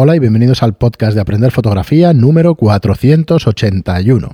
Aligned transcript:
Hola 0.00 0.14
y 0.14 0.20
bienvenidos 0.20 0.62
al 0.62 0.74
podcast 0.74 1.16
de 1.16 1.20
Aprender 1.20 1.50
Fotografía 1.50 2.12
número 2.12 2.54
481. 2.54 4.28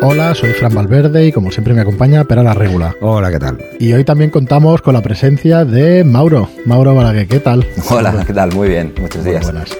Hola, 0.00 0.34
soy 0.34 0.52
Fran 0.54 0.74
Valverde 0.74 1.26
y 1.26 1.32
como 1.32 1.50
siempre 1.50 1.74
me 1.74 1.82
acompaña 1.82 2.24
Pera 2.24 2.42
la 2.42 2.54
Regula. 2.54 2.94
Hola, 3.02 3.30
¿qué 3.30 3.38
tal? 3.38 3.58
Y 3.78 3.92
hoy 3.92 4.04
también 4.04 4.30
contamos 4.30 4.80
con 4.80 4.94
la 4.94 5.02
presencia 5.02 5.66
de 5.66 6.02
Mauro. 6.02 6.48
Mauro 6.64 6.94
Balaguer, 6.94 7.28
¿qué 7.28 7.40
tal? 7.40 7.66
Hola, 7.90 8.24
¿qué 8.26 8.32
tal? 8.32 8.54
Muy 8.54 8.68
bien, 8.68 8.94
muchos 8.98 9.22
días. 9.22 9.44
Muy 9.44 9.52
buenas. 9.52 9.76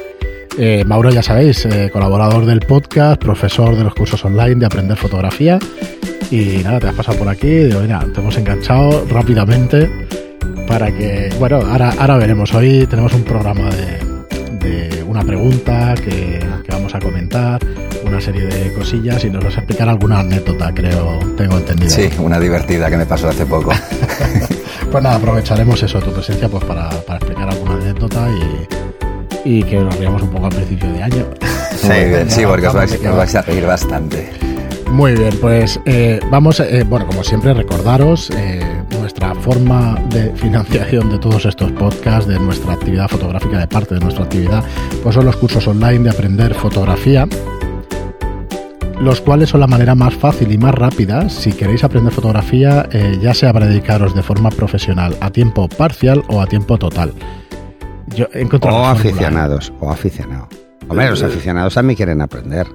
Eh, 0.58 0.84
Mauro, 0.84 1.08
ya 1.08 1.22
sabéis, 1.22 1.64
eh, 1.64 1.88
colaborador 1.90 2.44
del 2.44 2.60
podcast, 2.60 3.18
profesor 3.18 3.74
de 3.74 3.84
los 3.84 3.94
cursos 3.94 4.22
online 4.22 4.56
de 4.56 4.66
Aprender 4.66 4.98
Fotografía. 4.98 5.58
Y 6.30 6.60
nada, 6.62 6.78
te 6.78 6.88
has 6.88 6.94
pasado 6.94 7.16
por 7.16 7.28
aquí 7.30 7.48
digo, 7.48 7.80
mira, 7.80 8.04
te 8.12 8.20
hemos 8.20 8.36
enganchado 8.36 9.06
rápidamente 9.08 9.88
para 10.72 10.90
que, 10.90 11.28
bueno, 11.38 11.60
ahora, 11.70 11.92
ahora 11.98 12.16
veremos. 12.16 12.54
Hoy 12.54 12.86
tenemos 12.86 13.12
un 13.12 13.24
programa 13.24 13.68
de, 13.68 13.98
de 14.58 15.02
una 15.02 15.22
pregunta 15.22 15.92
que, 15.96 16.40
que 16.64 16.72
vamos 16.72 16.94
a 16.94 16.98
comentar, 16.98 17.60
una 18.06 18.18
serie 18.22 18.46
de 18.46 18.72
cosillas 18.72 19.22
y 19.22 19.28
nos 19.28 19.44
vas 19.44 19.54
a 19.56 19.58
explicar 19.58 19.90
alguna 19.90 20.20
anécdota, 20.20 20.72
creo, 20.72 21.18
tengo 21.36 21.58
entendido. 21.58 21.90
Sí, 21.90 22.08
una 22.18 22.40
divertida 22.40 22.88
que 22.88 22.96
me 22.96 23.04
pasó 23.04 23.28
hace 23.28 23.44
poco. 23.44 23.72
Pues 24.90 25.02
nada, 25.02 25.16
aprovecharemos 25.16 25.82
eso, 25.82 26.00
tu 26.00 26.12
presencia, 26.12 26.50
pues 26.50 26.64
para, 26.64 26.90
para 26.90 27.16
explicar 27.16 27.48
alguna 27.48 27.76
anécdota 27.76 28.28
y, 29.44 29.58
y 29.58 29.62
que 29.62 29.76
nos 29.76 29.96
riamos 29.96 30.20
un 30.20 30.28
poco 30.28 30.46
al 30.46 30.52
principio 30.52 30.92
de 30.92 31.02
año. 31.02 31.26
Bien, 31.88 32.30
sí, 32.30 32.42
porque 32.44 32.66
os 32.66 32.74
vais, 32.74 32.92
os 32.92 33.34
a 33.34 33.42
reír 33.42 33.64
bastante. 33.64 34.28
Muy 34.90 35.14
bien, 35.14 35.34
pues 35.40 35.80
eh, 35.86 36.20
vamos, 36.30 36.60
eh, 36.60 36.84
bueno, 36.86 37.06
como 37.06 37.24
siempre, 37.24 37.54
recordaros 37.54 38.28
eh, 38.36 38.60
forma 39.42 39.96
de 40.10 40.30
financiación 40.36 41.10
de 41.10 41.18
todos 41.18 41.44
estos 41.46 41.72
podcasts, 41.72 42.28
de 42.28 42.38
nuestra 42.38 42.74
actividad 42.74 43.08
fotográfica, 43.08 43.58
de 43.58 43.66
parte 43.66 43.96
de 43.96 44.00
nuestra 44.00 44.24
actividad, 44.24 44.64
pues 45.02 45.16
son 45.16 45.26
los 45.26 45.36
cursos 45.36 45.66
online 45.66 46.04
de 46.04 46.10
aprender 46.10 46.54
fotografía, 46.54 47.26
los 49.00 49.20
cuales 49.20 49.50
son 49.50 49.58
la 49.58 49.66
manera 49.66 49.96
más 49.96 50.14
fácil 50.14 50.52
y 50.52 50.58
más 50.58 50.72
rápida 50.72 51.28
si 51.28 51.52
queréis 51.52 51.82
aprender 51.82 52.12
fotografía, 52.12 52.88
eh, 52.92 53.18
ya 53.20 53.34
sea 53.34 53.52
para 53.52 53.66
dedicaros 53.66 54.14
de 54.14 54.22
forma 54.22 54.48
profesional 54.50 55.16
a 55.20 55.30
tiempo 55.30 55.68
parcial 55.68 56.22
o 56.28 56.40
a 56.40 56.46
tiempo 56.46 56.78
total. 56.78 57.12
Yo 58.14 58.26
he 58.32 58.44
O 58.44 58.86
aficionados, 58.86 59.72
o 59.80 59.90
aficionados. 59.90 60.48
Hombre, 60.88 61.10
los 61.10 61.22
aficionados 61.22 61.74
también 61.74 61.96
quieren 61.96 62.20
aprender. 62.20 62.68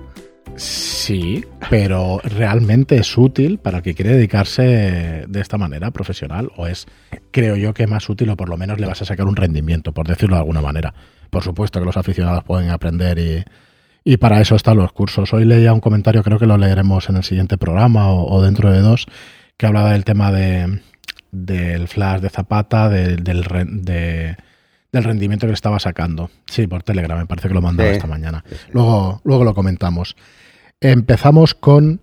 Sí, 0.58 1.46
pero 1.70 2.20
realmente 2.24 2.98
es 2.98 3.18
útil 3.18 3.60
para 3.60 3.78
el 3.78 3.84
que 3.84 3.94
quiere 3.94 4.14
dedicarse 4.16 5.26
de 5.28 5.40
esta 5.40 5.58
manera 5.58 5.92
profesional 5.92 6.50
o 6.58 6.66
es, 6.68 6.88
creo 7.32 7.56
yo, 7.56 7.74
que 7.74 7.86
más 7.88 8.10
útil 8.10 8.30
o 8.32 8.36
por 8.38 8.50
lo 8.50 8.58
menos 8.58 8.80
le 8.80 8.88
vas 8.88 9.02
a 9.02 9.06
sacar 9.06 9.28
un 9.28 9.36
rendimiento, 9.36 9.94
por 9.94 10.08
decirlo 10.08 10.36
de 10.36 10.42
alguna 10.42 10.62
manera. 10.62 10.94
Por 11.30 11.44
supuesto 11.44 11.80
que 11.80 11.86
los 11.86 11.98
aficionados 11.98 12.44
pueden 12.44 12.72
aprender 12.72 13.20
y, 13.20 13.44
y 14.04 14.18
para 14.18 14.42
eso 14.42 14.56
están 14.56 14.78
los 14.78 14.92
cursos. 14.94 15.32
Hoy 15.34 15.46
leía 15.46 15.74
un 15.74 15.80
comentario, 15.80 16.24
creo 16.24 16.40
que 16.40 16.48
lo 16.48 16.58
leeremos 16.58 17.08
en 17.10 17.18
el 17.18 17.24
siguiente 17.24 17.58
programa 17.58 18.10
o, 18.12 18.28
o 18.36 18.42
dentro 18.42 18.72
de 18.72 18.80
dos, 18.82 19.06
que 19.58 19.68
hablaba 19.68 19.92
del 19.92 20.06
tema 20.06 20.32
de, 20.32 20.82
del 21.32 21.88
flash 21.88 22.20
de 22.22 22.30
Zapata, 22.30 22.90
del, 22.90 23.24
del, 23.24 23.44
re- 23.44 23.66
de- 23.68 24.36
del 24.92 25.04
rendimiento 25.04 25.46
que 25.46 25.54
estaba 25.54 25.80
sacando. 25.80 26.32
Sí, 26.48 26.66
por 26.66 26.82
Telegram, 26.82 27.20
me 27.20 27.26
parece 27.28 27.48
que 27.50 27.54
lo 27.54 27.62
mandaba 27.62 27.90
Sí. 27.90 27.96
esta 27.98 28.08
mañana. 28.08 28.44
Luego, 28.72 29.22
luego 29.24 29.44
lo 29.44 29.54
comentamos. 29.54 30.16
Empezamos 30.80 31.56
con 31.56 32.02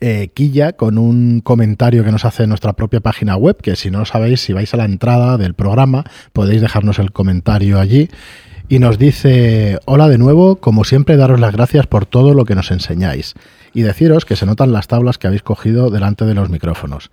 eh, 0.00 0.30
Quilla, 0.32 0.72
con 0.72 0.96
un 0.96 1.40
comentario 1.40 2.04
que 2.04 2.10
nos 2.10 2.24
hace 2.24 2.44
en 2.44 2.48
nuestra 2.48 2.72
propia 2.72 3.00
página 3.00 3.36
web, 3.36 3.58
que 3.60 3.76
si 3.76 3.90
no 3.90 4.00
lo 4.00 4.04
sabéis, 4.06 4.40
si 4.40 4.54
vais 4.54 4.72
a 4.72 4.78
la 4.78 4.86
entrada 4.86 5.36
del 5.36 5.54
programa, 5.54 6.04
podéis 6.32 6.62
dejarnos 6.62 6.98
el 6.98 7.12
comentario 7.12 7.78
allí. 7.78 8.08
Y 8.68 8.78
nos 8.78 8.98
dice, 8.98 9.78
hola 9.84 10.08
de 10.08 10.16
nuevo, 10.16 10.56
como 10.56 10.84
siempre 10.84 11.18
daros 11.18 11.38
las 11.38 11.52
gracias 11.52 11.86
por 11.86 12.06
todo 12.06 12.32
lo 12.32 12.46
que 12.46 12.54
nos 12.54 12.70
enseñáis. 12.70 13.34
Y 13.74 13.82
deciros 13.82 14.24
que 14.24 14.36
se 14.36 14.46
notan 14.46 14.72
las 14.72 14.88
tablas 14.88 15.18
que 15.18 15.26
habéis 15.26 15.42
cogido 15.42 15.90
delante 15.90 16.24
de 16.24 16.34
los 16.34 16.48
micrófonos. 16.48 17.10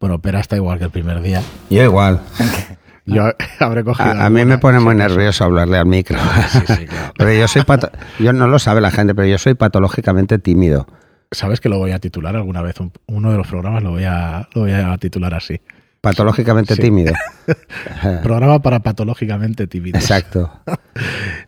Bueno, 0.00 0.20
pero 0.20 0.38
está 0.38 0.56
igual 0.56 0.78
que 0.78 0.84
el 0.84 0.90
primer 0.90 1.20
día. 1.20 1.42
Yo 1.68 1.82
igual. 1.82 2.22
Yo 3.06 3.30
habré 3.60 3.82
cogido... 3.84 4.08
A, 4.10 4.26
a 4.26 4.30
mí 4.30 4.44
me 4.44 4.58
pone 4.58 4.78
muy 4.80 4.94
nervioso 4.94 5.44
hablarle 5.44 5.78
al 5.78 5.86
micro. 5.86 6.18
Sí, 6.48 6.58
sí, 6.66 6.86
claro. 6.86 7.12
Pero 7.16 7.32
yo 7.32 7.48
soy 7.48 7.62
pato- 7.62 7.90
yo 8.18 8.32
no 8.32 8.46
lo 8.46 8.58
sabe 8.58 8.80
la 8.80 8.90
gente, 8.90 9.14
pero 9.14 9.26
yo 9.28 9.38
soy 9.38 9.54
patológicamente 9.54 10.38
tímido. 10.38 10.86
¿Sabes 11.30 11.60
que 11.60 11.68
lo 11.68 11.78
voy 11.78 11.92
a 11.92 11.98
titular 11.98 12.36
alguna 12.36 12.62
vez? 12.62 12.78
Un- 12.80 12.92
Uno 13.06 13.30
de 13.32 13.38
los 13.38 13.46
programas 13.48 13.82
lo 13.82 13.90
voy 13.90 14.04
a, 14.04 14.48
lo 14.54 14.62
voy 14.62 14.72
a 14.72 14.96
titular 14.98 15.34
así. 15.34 15.60
Patológicamente 16.00 16.74
Sí. 16.74 16.82
tímido. 16.82 17.14
Programa 18.22 18.60
para 18.60 18.80
patológicamente 18.80 19.66
tímidos. 19.68 20.02
Exacto. 20.02 20.50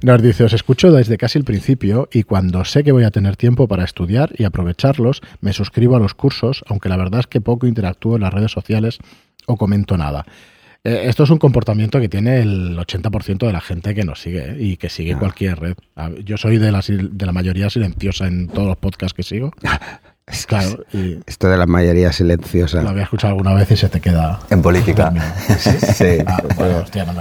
Nos 0.02 0.22
dice, 0.22 0.44
os 0.44 0.52
escucho 0.52 0.92
desde 0.92 1.16
casi 1.18 1.38
el 1.38 1.44
principio 1.44 2.08
y 2.12 2.22
cuando 2.22 2.64
sé 2.64 2.84
que 2.84 2.92
voy 2.92 3.02
a 3.04 3.10
tener 3.10 3.36
tiempo 3.36 3.66
para 3.66 3.82
estudiar 3.84 4.30
y 4.38 4.44
aprovecharlos, 4.44 5.22
me 5.40 5.52
suscribo 5.52 5.96
a 5.96 5.98
los 5.98 6.14
cursos, 6.14 6.64
aunque 6.68 6.88
la 6.88 6.96
verdad 6.96 7.20
es 7.20 7.26
que 7.26 7.40
poco 7.40 7.66
interactúo 7.66 8.14
en 8.14 8.22
las 8.22 8.32
redes 8.32 8.52
sociales 8.52 8.98
o 9.46 9.56
comento 9.56 9.96
nada. 9.96 10.24
Eh, 10.84 11.04
esto 11.08 11.22
es 11.24 11.30
un 11.30 11.38
comportamiento 11.38 11.98
que 11.98 12.08
tiene 12.10 12.40
el 12.40 12.76
80% 12.78 13.46
de 13.46 13.52
la 13.52 13.60
gente 13.62 13.94
que 13.94 14.04
nos 14.04 14.20
sigue 14.20 14.50
¿eh? 14.50 14.56
y 14.58 14.76
que 14.76 14.90
sigue 14.90 15.14
Ah. 15.14 15.18
cualquier 15.18 15.58
red. 15.58 15.74
Yo 16.24 16.36
soy 16.36 16.58
de 16.58 16.70
la, 16.70 16.82
de 16.86 17.26
la 17.26 17.32
mayoría 17.32 17.70
silenciosa 17.70 18.26
en 18.26 18.48
todos 18.48 18.68
los 18.68 18.76
podcasts 18.76 19.14
que 19.14 19.22
sigo. 19.22 19.52
Claro, 20.46 20.82
y 20.90 21.18
Esto 21.26 21.50
de 21.50 21.58
la 21.58 21.66
mayoría 21.66 22.10
silenciosa. 22.10 22.80
lo 22.82 22.88
había 22.88 23.02
escuchado 23.02 23.32
alguna 23.32 23.52
vez 23.52 23.70
y 23.72 23.76
se 23.76 23.90
te 23.90 24.00
queda... 24.00 24.40
En 24.48 24.62
política. 24.62 25.12
Sí. 25.58 26.16
Ah, 26.26 26.42
bueno, 26.56 26.78
hostia, 26.78 27.04
no 27.04 27.12
me. 27.12 27.20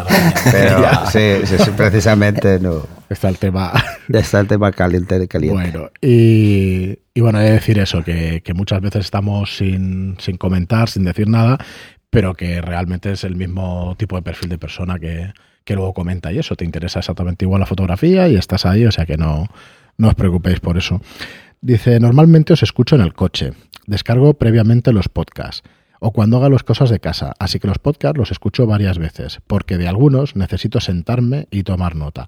Pero 0.49 0.79
sí, 1.11 1.45
sí, 1.45 1.55
sí, 1.65 1.71
precisamente 1.75 2.61
no. 2.61 2.87
Está 3.09 3.27
el 3.27 3.37
tema... 3.39 3.73
Está 4.07 4.39
el 4.39 4.47
tema 4.47 4.71
caliente, 4.71 5.27
caliente. 5.27 5.53
Bueno, 5.71 5.89
y, 6.01 6.97
y 7.13 7.19
bueno, 7.19 7.41
he 7.41 7.43
de 7.43 7.51
decir 7.51 7.77
eso, 7.77 8.05
que, 8.05 8.41
que 8.41 8.53
muchas 8.53 8.79
veces 8.79 9.03
estamos 9.03 9.57
sin, 9.57 10.15
sin 10.19 10.37
comentar, 10.37 10.89
sin 10.89 11.03
decir 11.03 11.27
nada, 11.27 11.57
pero 12.13 12.35
que 12.35 12.61
realmente 12.61 13.11
es 13.11 13.23
el 13.23 13.35
mismo 13.35 13.95
tipo 13.97 14.15
de 14.15 14.21
perfil 14.21 14.49
de 14.49 14.59
persona 14.59 14.99
que, 14.99 15.33
que 15.65 15.73
luego 15.73 15.95
comenta 15.95 16.31
y 16.31 16.37
eso, 16.37 16.55
te 16.55 16.63
interesa 16.63 16.99
exactamente 16.99 17.43
igual 17.43 17.59
la 17.59 17.65
fotografía 17.65 18.27
y 18.29 18.35
estás 18.35 18.67
ahí, 18.67 18.85
o 18.85 18.91
sea 18.91 19.07
que 19.07 19.17
no, 19.17 19.47
no 19.97 20.09
os 20.09 20.13
preocupéis 20.13 20.59
por 20.59 20.77
eso. 20.77 21.01
Dice, 21.59 21.99
normalmente 21.99 22.53
os 22.53 22.61
escucho 22.61 22.95
en 22.95 23.01
el 23.01 23.15
coche, 23.15 23.53
descargo 23.87 24.35
previamente 24.35 24.93
los 24.93 25.09
podcasts 25.09 25.67
o 25.99 26.11
cuando 26.11 26.37
haga 26.37 26.49
las 26.49 26.63
cosas 26.63 26.91
de 26.91 26.99
casa, 26.99 27.33
así 27.39 27.59
que 27.59 27.67
los 27.67 27.79
podcasts 27.79 28.17
los 28.17 28.29
escucho 28.29 28.67
varias 28.67 28.99
veces, 28.99 29.39
porque 29.47 29.79
de 29.79 29.87
algunos 29.87 30.35
necesito 30.35 30.81
sentarme 30.81 31.47
y 31.49 31.63
tomar 31.63 31.95
nota. 31.95 32.27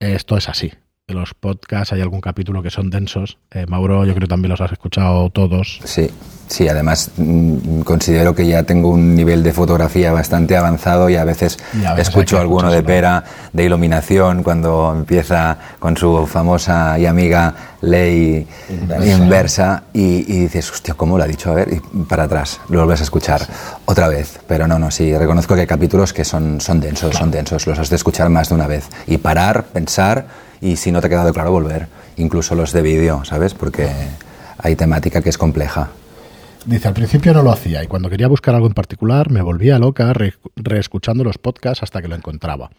Esto 0.00 0.38
es 0.38 0.48
así. 0.48 0.72
De 1.08 1.14
los 1.14 1.32
podcasts 1.32 1.94
hay 1.94 2.02
algún 2.02 2.20
capítulo 2.20 2.62
que 2.62 2.68
son 2.68 2.90
densos. 2.90 3.38
Eh, 3.50 3.64
Mauro, 3.66 4.04
yo 4.04 4.12
creo 4.12 4.26
que 4.26 4.28
también 4.28 4.50
los 4.50 4.60
has 4.60 4.72
escuchado 4.72 5.30
todos. 5.30 5.80
Sí, 5.82 6.10
sí, 6.48 6.68
además 6.68 7.12
mm, 7.16 7.80
considero 7.80 8.34
que 8.34 8.46
ya 8.46 8.64
tengo 8.64 8.90
un 8.90 9.14
nivel 9.16 9.42
de 9.42 9.54
fotografía 9.54 10.12
bastante 10.12 10.54
avanzado 10.54 11.08
y 11.08 11.16
a 11.16 11.24
veces, 11.24 11.58
Y 11.80 11.86
a 11.86 11.94
veces 11.94 12.08
escucho 12.08 12.38
alguno 12.38 12.70
de 12.70 12.82
pera, 12.82 13.24
de 13.54 13.64
iluminación, 13.64 14.42
cuando 14.42 14.92
empieza 14.94 15.56
con 15.78 15.96
su 15.96 16.26
famosa 16.26 16.98
y 16.98 17.06
amiga 17.06 17.54
ley 17.80 18.46
Inversa. 18.68 19.16
inversa, 19.16 19.82
y, 19.94 20.30
y 20.30 20.40
dices, 20.40 20.70
hostia, 20.70 20.92
¿cómo 20.92 21.16
lo 21.16 21.24
ha 21.24 21.26
dicho? 21.26 21.50
A 21.52 21.54
ver, 21.54 21.72
y 21.72 21.80
para 22.04 22.24
atrás, 22.24 22.60
lo 22.68 22.80
vuelves 22.80 23.00
a 23.00 23.04
escuchar 23.04 23.40
otra 23.86 24.08
vez. 24.08 24.40
Pero 24.46 24.68
no, 24.68 24.78
no, 24.78 24.90
sí, 24.90 25.16
reconozco 25.16 25.54
que 25.54 25.62
hay 25.62 25.66
capítulos 25.66 26.12
que 26.12 26.26
son, 26.26 26.60
son 26.60 26.80
densos, 26.80 27.16
son 27.16 27.30
densos, 27.30 27.66
los 27.66 27.78
has 27.78 27.88
de 27.88 27.96
escuchar 27.96 28.28
más 28.28 28.50
de 28.50 28.56
una 28.56 28.66
vez. 28.66 28.90
Y 29.06 29.16
parar, 29.16 29.64
pensar, 29.72 30.26
y 30.60 30.76
si 30.76 30.92
no 30.92 31.00
te 31.00 31.06
ha 31.06 31.10
quedado 31.10 31.32
claro, 31.32 31.50
volver. 31.52 31.88
Incluso 32.16 32.54
los 32.54 32.72
de 32.72 32.82
vídeo, 32.82 33.24
¿sabes? 33.24 33.54
Porque 33.54 33.88
hay 34.58 34.76
temática 34.76 35.22
que 35.22 35.28
es 35.28 35.38
compleja. 35.38 35.90
Dice, 36.66 36.88
al 36.88 36.94
principio 36.94 37.32
no 37.32 37.42
lo 37.42 37.52
hacía 37.52 37.82
y 37.82 37.86
cuando 37.86 38.10
quería 38.10 38.26
buscar 38.28 38.54
algo 38.54 38.66
en 38.66 38.74
particular 38.74 39.30
me 39.30 39.40
volvía 39.42 39.78
loca 39.78 40.12
re- 40.12 40.34
reescuchando 40.56 41.24
los 41.24 41.38
podcasts 41.38 41.82
hasta 41.82 42.02
que 42.02 42.08
lo 42.08 42.16
encontraba. 42.16 42.70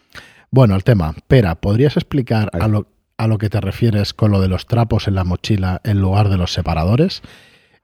Bueno, 0.50 0.76
el 0.76 0.84
tema. 0.84 1.14
Pera, 1.26 1.54
¿podrías 1.56 1.96
explicar 1.96 2.50
a 2.52 2.68
lo, 2.68 2.86
a 3.16 3.26
lo 3.26 3.38
que 3.38 3.48
te 3.48 3.60
refieres 3.60 4.12
con 4.12 4.30
lo 4.30 4.40
de 4.40 4.48
los 4.48 4.66
trapos 4.66 5.08
en 5.08 5.14
la 5.14 5.24
mochila 5.24 5.80
en 5.84 6.00
lugar 6.00 6.28
de 6.28 6.36
los 6.36 6.52
separadores? 6.52 7.22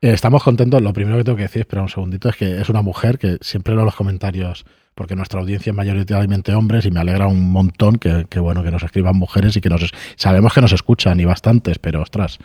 Eh, 0.03 0.13
estamos 0.13 0.43
contentos. 0.43 0.83
Lo 0.83 0.93
primero 0.93 1.17
que 1.17 1.25
tengo 1.25 1.37
que 1.37 1.45
decir, 1.45 1.63
espera 1.63 1.83
un 1.83 1.89
segundito, 1.89 2.29
es 2.29 2.37
que 2.37 2.61
es 2.61 2.69
una 2.69 2.83
mujer 2.83 3.19
que 3.19 3.39
siempre 3.41 3.75
leo 3.75 3.85
los 3.85 3.97
comentarios 3.97 4.67
porque 4.97 5.15
nuestra 5.15 5.39
audiencia 5.41 5.71
es 5.71 5.77
mayoritariamente 5.77 6.55
hombres 6.55 6.85
y 6.87 6.91
me 6.91 6.99
alegra 7.01 7.29
un 7.29 7.53
montón 7.53 7.97
que, 7.99 8.27
que, 8.29 8.41
bueno 8.41 8.65
que 8.65 8.71
nos 8.73 8.83
escriban 8.83 9.15
mujeres 9.17 9.55
y 9.57 9.61
que 9.61 9.69
nos 9.69 9.93
sabemos 10.17 10.53
que 10.55 10.61
nos 10.63 10.73
escuchan 10.73 11.21
y 11.21 11.25
bastantes, 11.27 11.79
pero 11.79 12.01
ostras, 12.03 12.39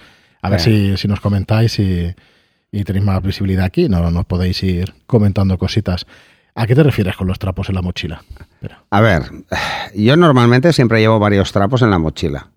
a 0.43 0.49
ver 0.49 0.59
Eh. 0.59 0.63
si, 0.63 0.97
si 0.97 1.07
nos 1.07 1.21
comentáis 1.21 1.79
y, 1.79 2.13
y 2.71 2.83
tenéis 2.83 3.05
más 3.05 3.23
visibilidad 3.23 3.65
aquí, 3.65 3.87
no 3.89 4.11
nos 4.11 4.25
podéis 4.25 4.61
ir 4.63 4.93
comentando 5.07 5.57
cositas. 5.57 6.05
¿A 6.53 6.67
qué 6.67 6.75
te 6.75 6.83
refieres 6.83 7.15
con 7.15 7.27
los 7.27 7.39
trapos 7.39 7.69
en 7.69 7.75
la 7.75 7.81
mochila? 7.81 8.21
Espera. 8.37 8.83
A 8.89 8.99
ver, 8.99 9.23
yo 9.95 10.17
normalmente 10.17 10.73
siempre 10.73 10.99
llevo 10.99 11.17
varios 11.19 11.51
trapos 11.53 11.81
en 11.81 11.89
la 11.89 11.97
mochila, 11.99 12.51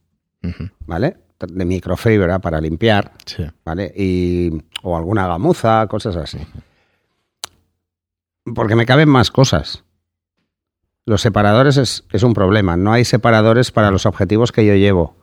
¿vale? 0.87 1.17
De 1.39 1.65
microfibra 1.65 2.41
para 2.41 2.61
limpiar, 2.61 3.13
Sí. 3.27 3.45
¿vale? 3.65 3.93
Y, 3.97 4.51
o 4.83 4.97
alguna 4.97 5.27
gamuza, 5.29 5.87
cosas 5.87 6.17
así. 6.17 6.39
Porque 8.55 8.75
me 8.77 8.87
caben 8.87 9.09
más 9.09 9.31
cosas. 9.31 9.85
Los 11.07 11.21
separadores 11.23 11.77
es, 11.77 12.05
es 12.13 12.23
un 12.23 12.35
problema. 12.35 12.77
No 12.77 12.93
hay 12.93 13.05
separadores 13.05 13.71
para 13.71 13.91
los 13.91 14.07
objetivos 14.07 14.53
que 14.53 14.65
yo 14.67 14.75
llevo. 14.75 15.17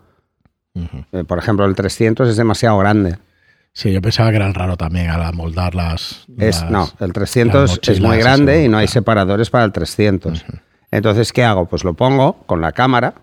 Eh, 1.12 1.24
por 1.26 1.38
ejemplo, 1.38 1.66
el 1.66 1.76
300 1.76 2.30
es 2.30 2.38
demasiado 2.38 2.78
grande. 2.78 3.18
Sí, 3.74 3.92
yo 3.92 4.02
pensaba 4.02 4.30
que 4.30 4.36
era 4.36 4.52
raro 4.52 4.78
también 4.78 5.10
al 5.10 5.24
amoldar 5.24 5.76
las. 5.76 6.26
Es, 6.38 6.62
las- 6.62 6.72
no, 6.72 6.90
el 7.00 7.14
300 7.14 7.70
las 7.78 7.90
es 7.90 8.02
muy 8.02 8.18
grande 8.18 8.64
y 8.64 8.68
no 8.70 8.78
hay 8.78 8.86
claro. 8.86 8.94
separadores 8.94 9.50
para 9.50 9.66
el 9.66 9.72
300. 9.72 10.46
Entonces, 10.92 11.32
¿qué 11.34 11.44
hago? 11.44 11.66
Pues 11.68 11.84
lo 11.84 11.94
pongo 11.94 12.44
con 12.46 12.62
la 12.62 12.74
cámara 12.74 13.16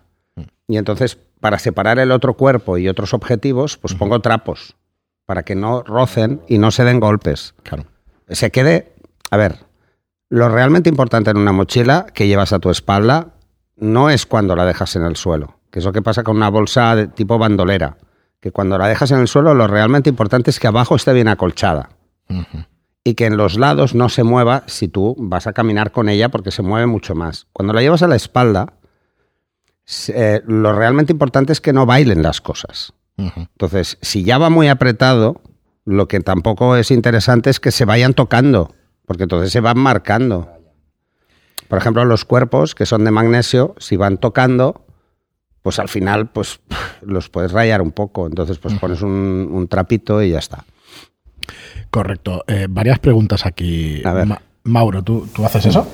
y 0.67 0.77
entonces 0.79 1.19
para 1.41 1.59
separar 1.59 1.99
el 1.99 2.11
otro 2.11 2.35
cuerpo 2.35 2.79
y 2.79 2.89
otros 2.89 3.15
objetivos, 3.15 3.77
pues 3.77 3.95
pongo 3.95 4.21
trapos 4.21 4.75
para 5.27 5.43
que 5.45 5.55
no 5.55 5.83
rocen 5.83 6.41
y 6.49 6.59
no 6.59 6.71
se 6.71 6.85
den 6.85 6.99
golpes. 6.99 7.55
Claro. 7.63 7.85
Se 8.29 8.51
quede... 8.51 8.93
A 9.31 9.37
ver, 9.37 9.57
lo 10.31 10.49
realmente 10.49 10.91
importante 10.91 11.31
en 11.31 11.39
una 11.39 11.53
mochila 11.53 12.07
que 12.13 12.27
llevas 12.27 12.53
a 12.53 12.59
tu 12.59 12.71
espalda 12.71 13.35
no 13.77 14.11
es 14.11 14.27
cuando 14.27 14.57
la 14.57 14.65
dejas 14.65 14.97
en 14.97 15.05
el 15.05 15.17
suelo, 15.17 15.61
que 15.71 15.79
es 15.79 15.85
lo 15.85 15.93
que 15.93 16.03
pasa 16.03 16.23
con 16.23 16.37
una 16.37 16.51
bolsa 16.51 16.95
de 16.97 17.07
tipo 17.07 17.39
bandolera, 17.39 17.97
que 18.41 18.51
cuando 18.51 18.77
la 18.79 18.89
dejas 18.89 19.11
en 19.11 19.21
el 19.21 19.29
suelo 19.29 19.55
lo 19.55 19.67
realmente 19.67 20.11
importante 20.11 20.51
es 20.51 20.61
que 20.61 20.67
abajo 20.67 20.97
esté 20.97 21.13
bien 21.13 21.29
acolchada 21.29 21.91
y 23.05 23.15
que 23.15 23.27
en 23.27 23.37
los 23.37 23.59
lados 23.59 23.95
no 23.95 24.09
se 24.09 24.23
mueva 24.23 24.65
si 24.67 24.89
tú 24.89 25.17
vas 25.19 25.47
a 25.47 25.53
caminar 25.53 25.93
con 25.93 26.09
ella 26.09 26.29
porque 26.29 26.51
se 26.51 26.63
mueve 26.63 26.87
mucho 26.87 27.15
más. 27.15 27.47
Cuando 27.53 27.73
la 27.73 27.81
llevas 27.81 28.03
a 28.03 28.09
la 28.09 28.17
espalda, 28.17 28.75
eh, 30.09 30.43
lo 30.47 30.75
realmente 30.75 31.13
importante 31.13 31.53
es 31.53 31.61
que 31.61 31.73
no 31.73 31.87
bailen 31.87 32.23
las 32.23 32.41
cosas. 32.41 32.93
Entonces, 33.17 33.99
si 34.01 34.23
ya 34.23 34.39
va 34.39 34.49
muy 34.49 34.69
apretado, 34.69 35.41
lo 35.85 36.07
que 36.07 36.21
tampoco 36.21 36.77
es 36.77 36.93
interesante 36.93 37.51
es 37.51 37.59
que 37.59 37.73
se 37.73 37.85
vayan 37.85 38.15
tocando, 38.15 38.75
porque 39.09 39.25
entonces 39.25 39.51
se 39.51 39.59
van 39.61 39.79
marcando. 39.79 40.49
Por 41.67 41.79
ejemplo, 41.79 42.05
los 42.05 42.25
cuerpos 42.25 42.77
que 42.77 42.87
son 42.87 43.05
de 43.05 43.11
magnesio, 43.11 43.75
si 43.79 43.97
van 43.97 44.19
tocando, 44.19 44.85
pues 45.63 45.81
al 45.81 45.89
final 45.89 46.29
pues 46.31 46.61
los 47.03 47.29
puedes 47.29 47.51
rayar 47.51 47.83
un 47.83 47.91
poco. 47.91 48.27
Entonces, 48.29 48.59
pues 48.59 48.75
pones 48.75 49.03
un, 49.03 49.49
un 49.51 49.67
trapito 49.67 50.23
y 50.23 50.31
ya 50.31 50.39
está. 50.39 50.65
Correcto. 51.91 52.45
Eh, 52.47 52.67
varias 52.71 52.99
preguntas 53.01 53.45
aquí. 53.47 54.03
A 54.05 54.13
ver. 54.13 54.27
Ma- 54.27 54.43
Mauro, 54.65 55.03
¿tú, 55.03 55.27
¿tú 55.35 55.45
haces 55.47 55.65
eso? 55.67 55.87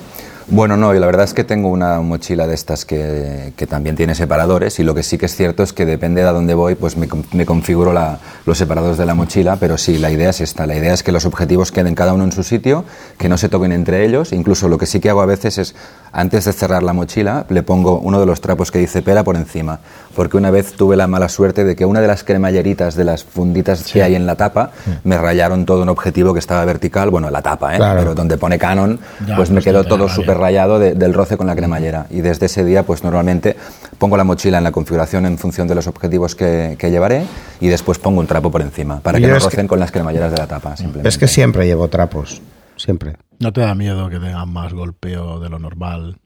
Bueno, 0.47 0.77
no, 0.77 0.93
y 0.93 0.99
la 0.99 1.07
verdad 1.07 1.23
es 1.25 1.33
que 1.33 1.43
tengo 1.43 1.69
una 1.69 2.01
mochila 2.01 2.45
de 2.45 2.53
estas 2.53 2.85
que, 2.85 3.51
que 3.57 3.65
también 3.65 3.95
tiene 3.95 4.13
separadores 4.13 4.79
y 4.79 4.83
lo 4.83 4.93
que 4.93 5.01
sí 5.01 5.17
que 5.17 5.25
es 5.25 5.35
cierto 5.35 5.63
es 5.63 5.73
que 5.73 5.87
depende 5.87 6.21
de 6.21 6.27
a 6.27 6.31
dónde 6.33 6.53
voy, 6.53 6.75
pues 6.75 6.97
me, 6.97 7.07
me 7.33 7.47
configuro 7.47 7.93
la- 7.93 8.19
los 8.45 8.55
separadores 8.59 8.99
de 8.99 9.07
la 9.07 9.15
mochila, 9.15 9.55
pero 9.59 9.75
sí, 9.79 9.97
la 9.97 10.11
idea 10.11 10.29
es 10.29 10.41
esta, 10.41 10.67
la 10.67 10.75
idea 10.75 10.93
es 10.93 11.01
que 11.01 11.11
los 11.11 11.25
objetivos 11.25 11.71
queden 11.71 11.95
cada 11.95 12.13
uno 12.13 12.23
en 12.25 12.31
su 12.31 12.43
sitio, 12.43 12.85
que 13.17 13.27
no 13.27 13.39
se 13.39 13.49
toquen 13.49 13.71
entre 13.71 14.05
ellos, 14.05 14.33
incluso 14.33 14.67
lo 14.69 14.77
que 14.77 14.85
sí 14.85 14.99
que 14.99 15.09
hago 15.09 15.21
a 15.21 15.25
veces 15.25 15.57
es, 15.57 15.75
antes 16.11 16.45
de 16.45 16.53
cerrar 16.53 16.83
la 16.83 16.93
mochila, 16.93 17.47
le 17.49 17.63
pongo 17.63 17.97
uno 17.99 18.19
de 18.19 18.27
los 18.27 18.39
trapos 18.39 18.69
que 18.69 18.77
dice 18.77 19.01
pera 19.01 19.23
por 19.23 19.35
encima, 19.37 19.79
porque 20.15 20.37
una 20.37 20.51
vez 20.51 20.73
tuve 20.73 20.95
la 20.95 21.07
mala 21.07 21.27
suerte 21.27 21.63
de 21.63 21.75
que 21.75 21.85
una 21.85 22.01
de 22.01 22.07
las 22.07 22.23
cremalleritas 22.23 22.93
de 22.93 23.03
las 23.03 23.23
funditas 23.23 23.83
que 23.91 24.03
hay 24.03 24.13
en 24.13 24.27
la 24.27 24.35
tapa 24.35 24.69
me 25.03 25.17
rayaron 25.17 25.65
todo 25.65 25.81
un 25.81 25.89
objetivo 25.89 26.33
que 26.33 26.39
estaba 26.39 26.63
vertical, 26.65 27.09
bueno, 27.09 27.31
la 27.31 27.41
tapa, 27.41 27.73
¿eh? 27.73 27.77
Claro. 27.77 27.99
pero 27.99 28.13
donde 28.13 28.37
pone 28.37 28.59
Canon, 28.59 28.99
Ya, 29.25 29.35
pues 29.35 29.49
me 29.49 29.55
pues 29.55 29.65
quedó 29.65 29.83
todo 29.85 30.07
súper 30.07 30.34
rayado 30.35 30.77
de- 30.79 30.93
del 30.93 31.13
roce 31.13 31.37
con 31.37 31.47
la 31.47 31.55
cremallera. 31.55 32.05
Y 32.11 32.21
desde 32.21 32.45
ese 32.45 32.63
día, 32.63 32.83
pues 32.83 33.03
normalmente 33.03 33.55
pongo 33.97 34.17
la 34.17 34.23
mochila 34.23 34.59
en 34.59 34.63
la 34.63 34.71
configuración 34.71 35.25
en 35.25 35.37
función 35.37 35.67
de 35.67 35.75
los 35.75 35.87
objetivos 35.87 36.35
que, 36.35 36.75
que 36.77 36.91
llevaré 36.91 37.25
y 37.59 37.67
después 37.67 37.97
pongo 37.97 38.19
un 38.19 38.27
trapo 38.27 38.51
por 38.51 38.61
encima 38.61 38.99
para 38.99 39.19
que 39.19 39.27
no 39.27 39.33
que- 39.33 39.39
rocen 39.39 39.67
con 39.67 39.79
las 39.79 39.91
cremalleras 39.91 40.31
de 40.31 40.37
la 40.37 40.47
tapa. 40.47 40.77
Simplemente. 40.77 41.09
Es 41.09 41.17
que 41.17 41.27
siempre 41.27 41.65
llevo 41.65 41.87
trapos, 41.87 42.41
siempre. 42.75 43.15
¿No 43.39 43.51
te 43.51 43.61
da 43.61 43.73
miedo 43.75 44.09
que 44.09 44.19
tengan 44.19 44.47
más 44.49 44.73
golpeo 44.73 45.39
de 45.39 45.49
lo 45.49 45.59
normal 45.59 46.17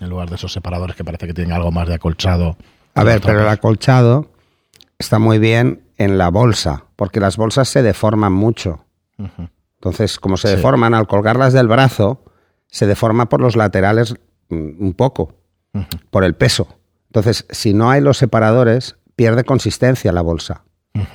en 0.00 0.08
lugar 0.10 0.28
de 0.28 0.36
esos 0.36 0.52
separadores 0.52 0.96
que 0.96 1.04
parece 1.04 1.26
que 1.26 1.34
tienen 1.34 1.52
algo 1.54 1.70
más 1.70 1.86
de 1.88 1.94
acolchado? 1.94 2.56
A 2.94 3.04
ver, 3.04 3.20
pero 3.20 3.40
el 3.40 3.48
acolchado 3.48 4.26
está 4.98 5.18
muy 5.18 5.38
bien 5.38 5.82
en 5.98 6.18
la 6.18 6.28
bolsa, 6.28 6.84
porque 6.96 7.20
las 7.20 7.36
bolsas 7.36 7.68
se 7.68 7.82
deforman 7.82 8.32
mucho. 8.32 8.84
Entonces, 9.76 10.18
como 10.18 10.36
se 10.36 10.48
Sí. 10.48 10.56
deforman 10.56 10.94
al 10.94 11.06
colgarlas 11.06 11.52
del 11.52 11.68
brazo, 11.68 12.21
se 12.72 12.86
deforma 12.86 13.28
por 13.28 13.40
los 13.40 13.54
laterales 13.54 14.14
mm, 14.48 14.82
un 14.84 14.94
poco, 14.94 15.34
por 16.10 16.24
el 16.24 16.34
peso. 16.34 16.66
Entonces, 17.06 17.46
si 17.50 17.74
no 17.74 17.90
hay 17.90 18.00
los 18.00 18.18
separadores, 18.18 18.96
pierde 19.14 19.44
consistencia 19.44 20.10
la 20.12 20.22
bolsa. 20.22 20.64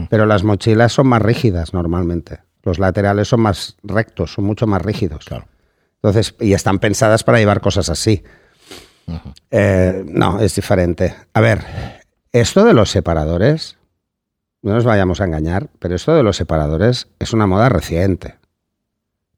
Pero 0.10 0.26
las 0.26 0.44
mochilas 0.44 0.94
son 0.94 1.08
más 1.08 1.22
rígidas 1.22 1.74
normalmente. 1.74 2.40
Los 2.64 2.80
laterales 2.80 3.28
son 3.28 3.42
más 3.42 3.78
rectos, 3.84 4.34
son 4.34 4.46
mucho 4.46 4.66
más 4.66 4.82
rígidos. 4.82 5.26
Claro. 5.26 5.46
Entonces, 5.96 6.36
y 6.40 6.54
están 6.54 6.80
pensadas 6.80 7.24
para 7.24 7.38
llevar 7.38 7.62
cosas 7.62 7.90
así. 7.90 8.24
Eh, 9.52 10.04
no, 10.08 10.40
es 10.40 10.56
diferente. 10.56 11.16
A 11.34 11.42
ver, 11.42 11.64
esto 12.32 12.66
de 12.66 12.74
los 12.74 12.90
separadores, 12.90 13.78
no 14.62 14.74
nos 14.74 14.84
vayamos 14.84 15.22
a 15.22 15.26
engañar, 15.26 15.70
pero 15.80 15.96
esto 15.96 16.16
de 16.16 16.24
los 16.24 16.38
separadores 16.38 17.08
es 17.20 17.34
una 17.34 17.48
moda 17.48 17.70
reciente. 17.70 18.36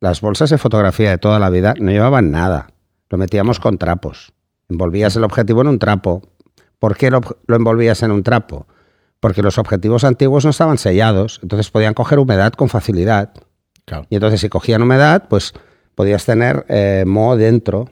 Las 0.01 0.21
bolsas 0.21 0.49
de 0.49 0.57
fotografía 0.57 1.09
de 1.09 1.17
toda 1.17 1.39
la 1.39 1.49
vida 1.49 1.73
no 1.79 1.91
llevaban 1.91 2.31
nada. 2.31 2.69
Lo 3.09 3.17
metíamos 3.17 3.59
con 3.59 3.77
trapos. 3.77 4.33
Envolvías 4.69 5.15
el 5.15 5.23
objetivo 5.23 5.61
en 5.61 5.67
un 5.67 5.79
trapo. 5.79 6.21
¿Por 6.77 6.95
qué 6.95 7.11
lo, 7.11 7.21
lo 7.47 7.55
envolvías 7.55 8.03
en 8.03 8.11
un 8.11 8.23
trapo? 8.23 8.67
Porque 9.19 9.41
los 9.41 9.57
objetivos 9.57 10.03
antiguos 10.03 10.45
no 10.45 10.51
estaban 10.51 10.77
sellados, 10.77 11.39
entonces 11.43 11.69
podían 11.71 11.93
coger 11.93 12.19
humedad 12.19 12.53
con 12.53 12.69
facilidad. 12.69 13.33
Claro. 13.85 14.05
Y 14.09 14.15
entonces 14.15 14.39
si 14.39 14.47
cogían 14.47 14.81
humedad, 14.81 15.27
pues 15.29 15.53
podías 15.95 16.25
tener 16.25 16.65
eh, 16.69 17.03
moho 17.05 17.35
dentro. 17.35 17.91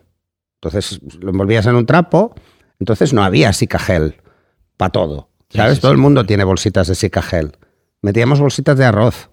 Entonces 0.61 1.01
lo 1.19 1.31
envolvías 1.31 1.65
en 1.65 1.75
un 1.75 1.85
trapo, 1.85 2.33
entonces 2.79 3.11
no 3.11 3.23
había 3.23 3.51
sicagel 3.51 4.21
para 4.77 4.91
todo. 4.91 5.29
¿Sabes? 5.49 5.75
sí, 5.75 5.81
todo 5.81 5.91
sí. 5.91 5.95
el 5.95 6.01
mundo 6.01 6.25
tiene 6.25 6.45
bolsitas 6.45 6.87
de 6.87 6.95
sicagel. 6.95 7.57
Metíamos 8.01 8.39
bolsitas 8.39 8.77
de 8.77 8.85
arroz, 8.85 9.29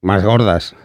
más 0.00 0.24
gordas. 0.24 0.76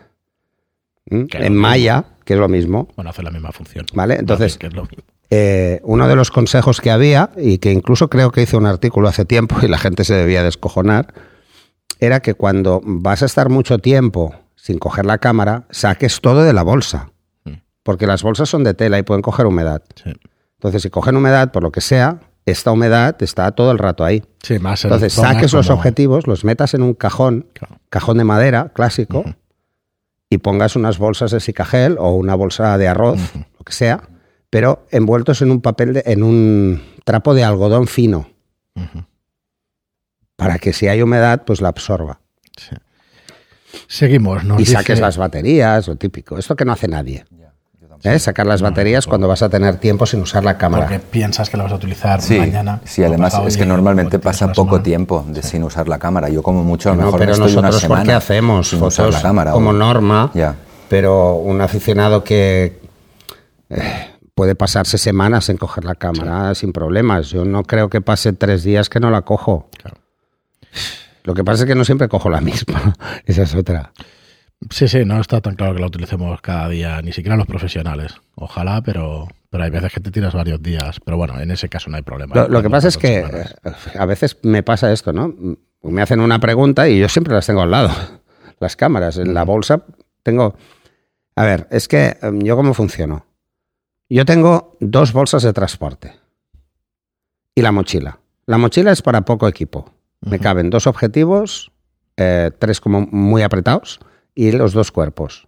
En 1.08 1.28
mismo. 1.28 1.50
malla, 1.60 2.06
que 2.24 2.34
es 2.34 2.40
lo 2.40 2.48
mismo. 2.48 2.88
Bueno, 2.96 3.10
hace 3.12 3.22
la 3.24 3.32
misma 3.32 3.52
función. 3.52 3.86
Vale, 3.94 4.16
entonces- 4.16 4.58
Que 4.58 4.68
es 4.68 4.74
lo 4.74 4.84
mismo. 4.84 5.04
Eh, 5.30 5.82
uno 5.84 6.08
de 6.08 6.16
los 6.16 6.30
consejos 6.32 6.82
que 6.82 6.92
había, 6.92 7.32
y 7.36 7.58
que 7.58 7.72
incluso 7.72 8.10
creo 8.10 8.32
que 8.32 8.44
hice 8.44 8.58
un 8.58 8.66
artículo 8.68 9.08
hace 9.08 9.26
tiempo 9.26 9.56
y 9.62 9.68
la 9.68 9.78
gente 9.78 10.04
se 10.04 10.14
debía 10.16 10.44
descojonar, 10.44 11.14
era 12.00 12.20
que 12.22 12.34
cuando 12.34 12.82
vas 12.84 13.24
a 13.24 13.26
estar 13.26 13.50
mucho 13.50 13.80
tiempo 13.80 14.36
sin 14.56 14.78
coger 14.80 15.06
la 15.06 15.18
cámara, 15.20 15.66
saques 15.70 16.22
todo 16.22 16.44
de 16.44 16.54
la 16.54 16.64
bolsa. 16.64 17.12
Mm. 17.46 17.54
Porque 17.84 18.08
las 18.08 18.24
bolsas 18.24 18.50
son 18.50 18.64
de 18.64 18.74
tela 18.74 18.98
y 19.00 19.04
pueden 19.04 19.22
coger 19.22 19.46
humedad. 19.46 19.84
Sí. 19.96 20.12
Entonces, 20.60 20.82
si 20.82 20.90
cogen 20.90 21.16
humedad, 21.16 21.52
por 21.52 21.62
lo 21.64 21.72
que 21.72 21.82
sea, 21.82 22.20
esta 22.46 22.72
humedad 22.72 23.16
está 23.22 23.52
todo 23.52 23.72
el 23.72 23.78
rato 23.78 24.04
ahí. 24.04 24.24
Sí, 24.44 24.58
más 24.60 24.84
en 24.84 24.90
Entonces, 24.90 25.14
saques 25.14 25.54
los 25.54 25.70
objetivos, 25.70 26.28
los 26.28 26.44
metas 26.44 26.74
en 26.74 26.82
un 26.82 26.94
cajón, 26.94 27.48
Claro. 27.54 27.78
cajón 27.90 28.18
de 28.18 28.24
madera 28.24 28.72
clásico, 28.74 29.24
y 30.30 30.38
pongas 30.40 30.76
unas 30.76 30.98
bolsas 30.98 31.32
de 31.32 31.40
sicagel 31.40 31.98
o 32.00 32.12
una 32.12 32.36
bolsa 32.36 32.78
de 32.78 32.88
arroz, 32.88 33.20
lo 33.36 33.64
que 33.64 33.74
sea, 33.74 34.10
pero 34.50 34.86
envueltos 34.92 35.42
en 35.42 35.52
un 35.52 35.62
papel, 35.62 35.94
de- 35.94 36.04
en 36.06 36.24
un 36.24 36.82
trapo 37.04 37.34
de 37.34 37.44
algodón 37.44 37.88
fino, 37.88 38.30
para 40.36 40.58
que 40.60 40.74
si 40.74 40.88
hay 40.88 41.02
humedad, 41.02 41.44
pues 41.46 41.62
la 41.62 41.70
absorba. 41.70 42.20
Sí. 42.58 42.76
Seguimos. 43.88 44.44
Nos 44.44 44.58
y 44.58 44.64
dice- 44.64 44.74
saques 44.74 45.00
las 45.00 45.18
baterías, 45.18 45.88
lo 45.88 45.96
típico. 45.96 46.38
Esto 46.38 46.56
que 46.56 46.66
no 46.66 46.72
hace 46.74 46.88
nadie. 46.88 47.26
¿Eh? 48.04 48.20
Sacar 48.20 48.46
las 48.46 48.62
baterías 48.62 49.08
cuando 49.08 49.28
vas 49.28 49.42
a 49.42 49.50
tener 49.50 49.78
tiempo 49.78 50.06
sin 50.06 50.22
usar 50.22 50.44
la 50.44 50.58
cámara. 50.58 50.86
Porque 50.86 51.00
piensas 51.00 51.50
que 51.50 51.58
la 51.58 51.64
vas 51.64 51.72
a 51.72 51.76
utilizar 51.76 52.22
Sí, 52.22 52.38
mañana. 52.38 52.82
sí, 52.86 53.04
además 53.04 53.40
es 53.48 53.58
que 53.58 53.66
normalmente 53.66 54.20
pasa 54.20 54.46
una 54.46 54.54
poco 54.54 54.82
tiempo 54.82 55.26
de- 55.28 55.42
sin 55.42 55.64
usar 55.64 55.88
la 55.88 55.98
cámara. 56.00 56.30
Yo 56.30 56.44
como 56.44 56.64
mucho 56.64 56.90
a 56.90 56.94
lo 56.94 57.00
No, 57.02 57.06
mejor 57.08 57.20
pero 57.20 57.32
estoy 57.34 57.52
una 57.54 57.62
nosotros 57.70 57.82
semana 57.82 58.02
porque 58.02 58.14
hacemos 58.14 58.70
sin 58.70 58.82
usar 58.84 59.06
fotos 59.08 59.16
la 59.16 59.22
cámara. 59.28 59.52
como 59.52 59.70
o- 59.70 59.74
norma, 59.74 60.32
pero 60.90 61.36
un 61.36 61.62
aficionado 61.62 62.24
que 62.24 62.80
eh, 63.70 64.12
puede 64.36 64.54
pasarse 64.56 64.98
semanas 64.98 65.50
en 65.50 65.58
coger 65.58 65.86
la 65.86 65.96
cámara 65.96 66.54
sin 66.56 66.72
problemas. 66.74 67.30
Yo 67.30 67.46
no 67.46 67.64
creo 67.64 67.90
que 67.90 68.02
pase 68.02 68.34
tres 68.34 68.64
días 68.64 68.90
que 68.90 69.00
no 69.00 69.10
la 69.10 69.22
cojo. 69.24 69.70
Claro. 69.82 69.98
Lo 71.24 71.34
que 71.34 71.44
pasa 71.44 71.64
es 71.64 71.68
que 71.68 71.74
no 71.74 71.84
siempre 71.86 72.08
cojo 72.08 72.30
la 72.30 72.42
misma. 72.42 72.94
Esa 73.26 73.44
es 73.44 73.56
otra. 73.56 73.92
Sí, 74.70 74.88
sí, 74.88 75.06
no 75.06 75.20
está 75.20 75.42
tan 75.42 75.56
claro 75.56 75.76
que 75.76 75.80
la 75.80 75.88
utilicemos 75.88 76.42
cada 76.42 76.70
día, 76.70 77.02
ni 77.02 77.12
siquiera 77.12 77.38
los 77.38 77.46
profesionales. 77.46 78.16
Ojalá, 78.36 78.82
pero, 78.82 79.28
pero 79.50 79.64
hay 79.64 79.70
veces 79.70 79.94
que 79.94 80.00
te 80.00 80.12
tiras 80.12 80.34
varios 80.34 80.62
días. 80.62 81.00
Pero 81.04 81.18
bueno, 81.18 81.40
en 81.40 81.52
ese 81.52 81.70
caso 81.70 81.90
no 81.90 81.98
hay 81.98 82.04
problema. 82.04 82.36
Lo, 82.36 82.46
¿eh? 82.46 82.48
lo 82.50 82.62
que 82.64 82.70
pasa 82.70 82.88
es 82.88 82.98
que 82.98 83.22
semanas. 83.22 83.56
eh, 83.64 83.98
a 83.98 84.06
veces 84.06 84.38
me 84.44 84.64
pasa 84.64 84.92
esto, 84.92 85.14
¿no? 85.14 85.34
Me 85.84 86.02
hacen 86.02 86.20
una 86.20 86.40
pregunta 86.40 86.90
y 86.90 87.00
yo 87.00 87.10
siempre 87.10 87.34
las 87.34 87.46
tengo 87.46 87.62
al 87.62 87.72
lado. 87.72 87.90
Las 88.60 88.78
cámaras. 88.78 89.18
En 89.18 89.34
la 89.34 89.44
bolsa 89.44 89.84
tengo... 90.24 90.56
A 91.36 91.44
ver, 91.44 91.68
es 91.72 91.90
que 91.90 92.18
em, 92.22 92.40
yo 92.42 92.56
cómo 92.56 92.74
funciono. 92.74 93.26
Yo 94.10 94.24
tengo 94.24 94.78
dos 94.80 95.12
bolsas 95.12 95.44
de 95.44 95.52
transporte 95.52 96.14
y 97.54 97.62
la 97.62 97.74
mochila. 97.74 98.20
La 98.46 98.58
mochila 98.58 98.94
es 98.94 99.02
para 99.02 99.22
poco 99.22 99.48
equipo. 99.50 99.92
Me 100.22 100.40
caben 100.40 100.70
dos 100.70 100.88
objetivos, 100.88 101.74
eh, 102.16 102.50
tres 102.58 102.80
como 102.80 103.02
muy 103.02 103.42
apretados 103.42 104.00
y 104.36 104.52
los 104.52 104.74
dos 104.74 104.92
cuerpos. 104.92 105.48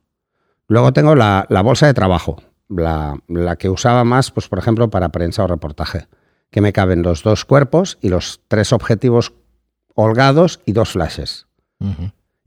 Luego 0.67 0.94
tengo 0.94 1.13
la, 1.13 1.46
la 1.50 1.62
bolsa 1.62 1.86
de 1.86 1.94
trabajo. 1.94 2.41
la, 2.70 3.17
la 3.27 3.56
que 3.58 3.70
usaba 3.70 4.03
más, 4.03 4.32
pues 4.32 4.48
por 4.48 4.60
ejemplo, 4.60 4.89
para 4.89 5.10
prensa 5.10 5.44
o 5.44 5.48
reportaje, 5.48 6.08
que 6.50 6.62
me 6.62 6.74
caben 6.74 7.01
los 7.03 7.24
dos 7.24 7.46
cuerpos 7.46 7.98
y 8.01 8.10
los 8.10 8.41
tres 8.48 8.74
objetivos 8.74 9.34
holgados 9.96 10.62
y 10.65 10.72
dos 10.74 10.89
flashes. 10.91 11.48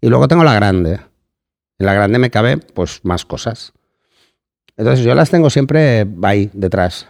Y 0.01 0.09
luego 0.09 0.29
tengo 0.29 0.45
la 0.45 0.55
grande. 0.55 1.01
En 1.79 1.87
la 1.87 1.95
grande 1.95 2.19
me 2.19 2.31
cabe 2.31 2.59
pues 2.59 3.01
más 3.05 3.25
cosas. 3.25 3.73
Entonces 4.77 5.05
yo 5.05 5.15
las 5.15 5.31
tengo 5.31 5.51
siempre 5.51 6.07
ahí 6.23 6.51
detrás. 6.53 7.07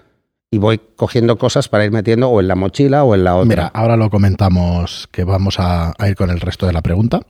Y 0.50 0.58
voy 0.58 0.78
cogiendo 0.96 1.38
cosas 1.38 1.68
para 1.68 1.84
ir 1.84 1.92
metiendo 1.92 2.28
o 2.28 2.40
en 2.40 2.48
la 2.48 2.56
mochila 2.56 3.04
o 3.04 3.14
en 3.14 3.22
la 3.24 3.36
otra. 3.36 3.48
Mira, 3.48 3.66
ahora 3.72 3.96
lo 3.96 4.10
comentamos 4.10 5.08
que 5.12 5.22
vamos 5.24 5.60
a, 5.60 5.94
a 5.96 6.08
ir 6.08 6.16
con 6.16 6.30
el 6.30 6.40
resto 6.40 6.66
de 6.66 6.72
la 6.72 6.82
pregunta. 6.82 7.22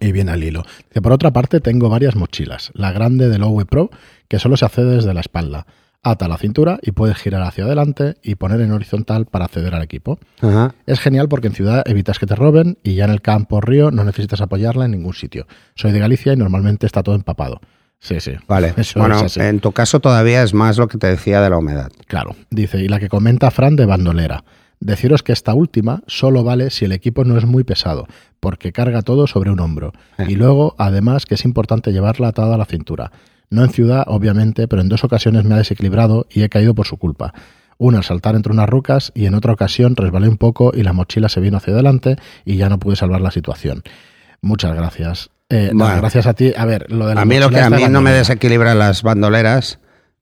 Y 0.00 0.12
viene 0.12 0.32
al 0.32 0.42
hilo. 0.42 0.64
Dice, 0.88 1.02
por 1.02 1.12
otra 1.12 1.32
parte, 1.32 1.60
tengo 1.60 1.88
varias 1.88 2.16
mochilas. 2.16 2.70
La 2.74 2.92
grande 2.92 3.28
del 3.28 3.42
Owe 3.42 3.64
Pro, 3.64 3.90
que 4.28 4.38
solo 4.38 4.56
se 4.56 4.64
accede 4.64 4.96
desde 4.96 5.14
la 5.14 5.20
espalda. 5.20 5.66
Ata 6.02 6.28
la 6.28 6.38
cintura 6.38 6.78
y 6.82 6.92
puedes 6.92 7.16
girar 7.16 7.42
hacia 7.42 7.64
adelante 7.64 8.14
y 8.22 8.36
poner 8.36 8.60
en 8.60 8.70
horizontal 8.70 9.26
para 9.26 9.46
acceder 9.46 9.74
al 9.74 9.82
equipo. 9.82 10.18
Ajá. 10.40 10.74
Es 10.86 11.00
genial 11.00 11.28
porque 11.28 11.48
en 11.48 11.54
ciudad 11.54 11.82
evitas 11.86 12.18
que 12.18 12.26
te 12.26 12.36
roben 12.36 12.78
y 12.84 12.94
ya 12.94 13.04
en 13.04 13.10
el 13.10 13.20
campo 13.20 13.56
o 13.56 13.60
río 13.60 13.90
no 13.90 14.04
necesitas 14.04 14.40
apoyarla 14.40 14.84
en 14.84 14.92
ningún 14.92 15.14
sitio. 15.14 15.46
Soy 15.74 15.90
de 15.90 15.98
Galicia 15.98 16.32
y 16.32 16.36
normalmente 16.36 16.86
está 16.86 17.02
todo 17.02 17.16
empapado. 17.16 17.60
Sí, 17.98 18.20
sí. 18.20 18.32
Vale. 18.46 18.74
Eso 18.76 19.00
bueno, 19.00 19.20
en 19.36 19.60
tu 19.60 19.72
caso 19.72 19.98
todavía 19.98 20.42
es 20.44 20.54
más 20.54 20.78
lo 20.78 20.86
que 20.86 20.98
te 20.98 21.08
decía 21.08 21.40
de 21.40 21.50
la 21.50 21.58
humedad. 21.58 21.90
Claro, 22.06 22.36
dice, 22.48 22.78
y 22.78 22.88
la 22.88 23.00
que 23.00 23.08
comenta 23.08 23.50
Fran 23.50 23.74
de 23.74 23.86
bandolera. 23.86 24.44
Deciros 24.80 25.22
que 25.22 25.32
esta 25.32 25.54
última 25.54 26.02
solo 26.06 26.44
vale 26.44 26.70
si 26.70 26.84
el 26.84 26.92
equipo 26.92 27.24
no 27.24 27.36
es 27.36 27.44
muy 27.44 27.64
pesado, 27.64 28.06
porque 28.40 28.72
carga 28.72 29.02
todo 29.02 29.26
sobre 29.26 29.50
un 29.50 29.60
hombro. 29.60 29.92
Eh. 30.18 30.26
Y 30.28 30.36
luego, 30.36 30.74
además, 30.78 31.26
que 31.26 31.34
es 31.34 31.44
importante 31.44 31.92
llevarla 31.92 32.28
atada 32.28 32.54
a 32.54 32.58
la 32.58 32.64
cintura. 32.64 33.10
No 33.50 33.64
en 33.64 33.70
ciudad, 33.70 34.04
obviamente, 34.06 34.68
pero 34.68 34.82
en 34.82 34.88
dos 34.88 35.04
ocasiones 35.04 35.44
me 35.44 35.54
ha 35.54 35.58
desequilibrado 35.58 36.26
y 36.30 36.42
he 36.42 36.48
caído 36.48 36.74
por 36.74 36.86
su 36.86 36.96
culpa. 36.96 37.32
Una 37.78 37.98
al 37.98 38.04
saltar 38.04 38.34
entre 38.34 38.52
unas 38.52 38.68
rucas 38.68 39.12
y 39.14 39.26
en 39.26 39.34
otra 39.34 39.52
ocasión 39.52 39.96
resbalé 39.96 40.28
un 40.28 40.36
poco 40.36 40.72
y 40.74 40.82
la 40.82 40.92
mochila 40.92 41.28
se 41.28 41.40
vino 41.40 41.56
hacia 41.56 41.72
adelante 41.72 42.16
y 42.44 42.56
ya 42.56 42.68
no 42.68 42.78
pude 42.78 42.96
salvar 42.96 43.20
la 43.20 43.30
situación. 43.30 43.82
Muchas 44.42 44.74
gracias. 44.74 45.30
Eh, 45.48 45.70
nada, 45.72 45.96
gracias 45.96 46.26
a 46.26 46.34
ti. 46.34 46.52
A 46.56 46.66
ver, 46.66 46.90
lo 46.90 47.06
de 47.06 47.14
la 47.14 47.22
A 47.22 47.24
mí 47.24 47.38
lo 47.38 47.48
que 47.50 47.60
a 47.60 47.70
mí 47.70 47.84
no 47.88 48.00
me 48.00 48.12
desequilibran 48.12 48.78
las 48.78 49.02
bandoleras 49.02 49.78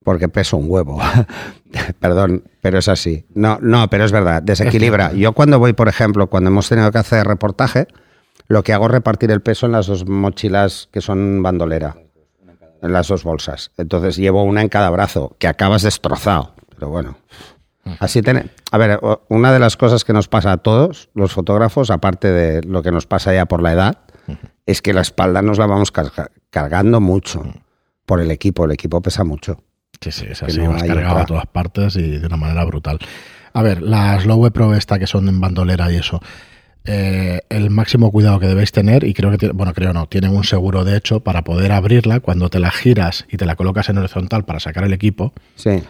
porque 0.07 0.29
peso 0.29 0.57
un 0.57 0.67
huevo. 0.71 1.01
Perdón, 1.99 2.45
pero 2.61 2.79
es 2.79 2.87
así. 2.87 3.27
No, 3.35 3.59
no, 3.61 3.91
pero 3.91 4.05
es 4.05 4.13
verdad, 4.13 4.41
desequilibra. 4.41 5.13
Yo 5.13 5.33
cuando 5.33 5.59
voy, 5.59 5.73
por 5.73 5.89
ejemplo, 5.89 6.29
cuando 6.29 6.49
hemos 6.49 6.69
tenido 6.69 6.93
que 6.93 6.99
hacer 6.99 7.27
reportaje, 7.27 7.89
lo 8.47 8.63
que 8.63 8.73
hago 8.73 8.87
es 8.87 8.93
repartir 8.93 9.33
el 9.33 9.41
peso 9.43 9.67
en 9.67 9.73
las 9.73 9.89
dos 9.89 10.07
mochilas 10.09 10.89
que 10.93 11.01
son 11.01 11.43
bandolera, 11.43 11.97
en 12.83 12.93
las 12.93 13.09
dos 13.09 13.25
bolsas. 13.25 13.73
Entonces 13.79 14.17
llevo 14.17 14.45
una 14.45 14.63
en 14.63 14.69
cada 14.69 14.91
brazo, 14.91 15.35
que 15.41 15.49
acabas 15.49 15.83
destrozado. 15.83 16.55
Pero 16.79 16.89
bueno. 16.89 17.17
Así 17.99 18.23
tiene. 18.23 18.51
A 18.71 18.79
ver, 18.79 19.01
una 19.29 19.53
de 19.53 19.59
las 19.59 19.77
cosas 19.77 20.05
que 20.05 20.13
nos 20.13 20.29
pasa 20.29 20.53
a 20.53 20.57
todos 20.59 21.09
los 21.15 21.33
fotógrafos, 21.33 21.91
aparte 21.91 22.31
de 22.31 22.63
lo 22.63 22.85
que 22.85 22.93
nos 22.93 23.07
pasa 23.07 23.35
ya 23.35 23.47
por 23.47 23.61
la 23.61 23.73
edad, 23.73 23.99
es 24.67 24.83
que 24.83 24.93
la 24.93 25.01
espalda 25.01 25.43
nos 25.43 25.59
la 25.59 25.67
vamos 25.67 25.93
carga- 25.93 26.31
cargando 26.51 27.01
mucho 27.01 27.43
por 28.07 28.21
el 28.21 28.31
equipo. 28.31 28.65
El 28.67 28.71
equipo 28.71 29.01
pesa 29.03 29.25
mucho. 29.25 29.65
Sí, 30.01 30.13
sí, 30.13 30.27
es 30.31 30.41
que 30.41 30.47
así, 30.47 30.59
no 30.61 30.73
vas 30.73 30.83
cargado 30.83 31.19
a 31.19 31.27
todas 31.27 31.47
partes 31.47 31.97
y 31.97 32.03
de 32.19 32.27
una 32.27 32.37
manera 32.37 32.65
brutal. 32.65 32.99
A 33.53 33.63
ver, 33.63 33.83
las 33.83 34.27
Lowe 34.27 34.51
Pro 34.51 34.75
esta 34.75 34.99
que 34.99 35.07
son 35.07 35.29
en 35.29 35.41
bandolera 35.41 35.91
y 35.91 35.97
eso, 35.97 36.21
eh, 36.85 37.41
el 37.49 37.71
máximo 37.71 38.13
cuidado 38.13 38.39
que 38.39 38.47
debéis 38.47 38.71
tener, 38.71 39.05
y 39.05 39.15
creo 39.15 39.31
que, 39.31 39.39
tiene- 39.39 39.55
bueno, 39.55 39.73
creo 39.75 39.93
no, 39.93 40.07
tienen 40.07 40.31
un 40.37 40.45
seguro 40.45 40.85
de 40.85 40.97
hecho 40.97 41.21
para 41.21 41.43
poder 41.43 41.73
abrirla 41.73 42.21
cuando 42.21 42.49
te 42.49 42.61
la 42.61 42.71
giras 42.71 43.27
y 43.31 43.37
te 43.39 43.47
la 43.47 43.57
colocas 43.57 43.89
en 43.89 43.99
horizontal 43.99 44.45
para 44.45 44.61
sacar 44.61 44.85
el 44.85 44.93
equipo, 44.93 45.33
Sí. 45.57 45.83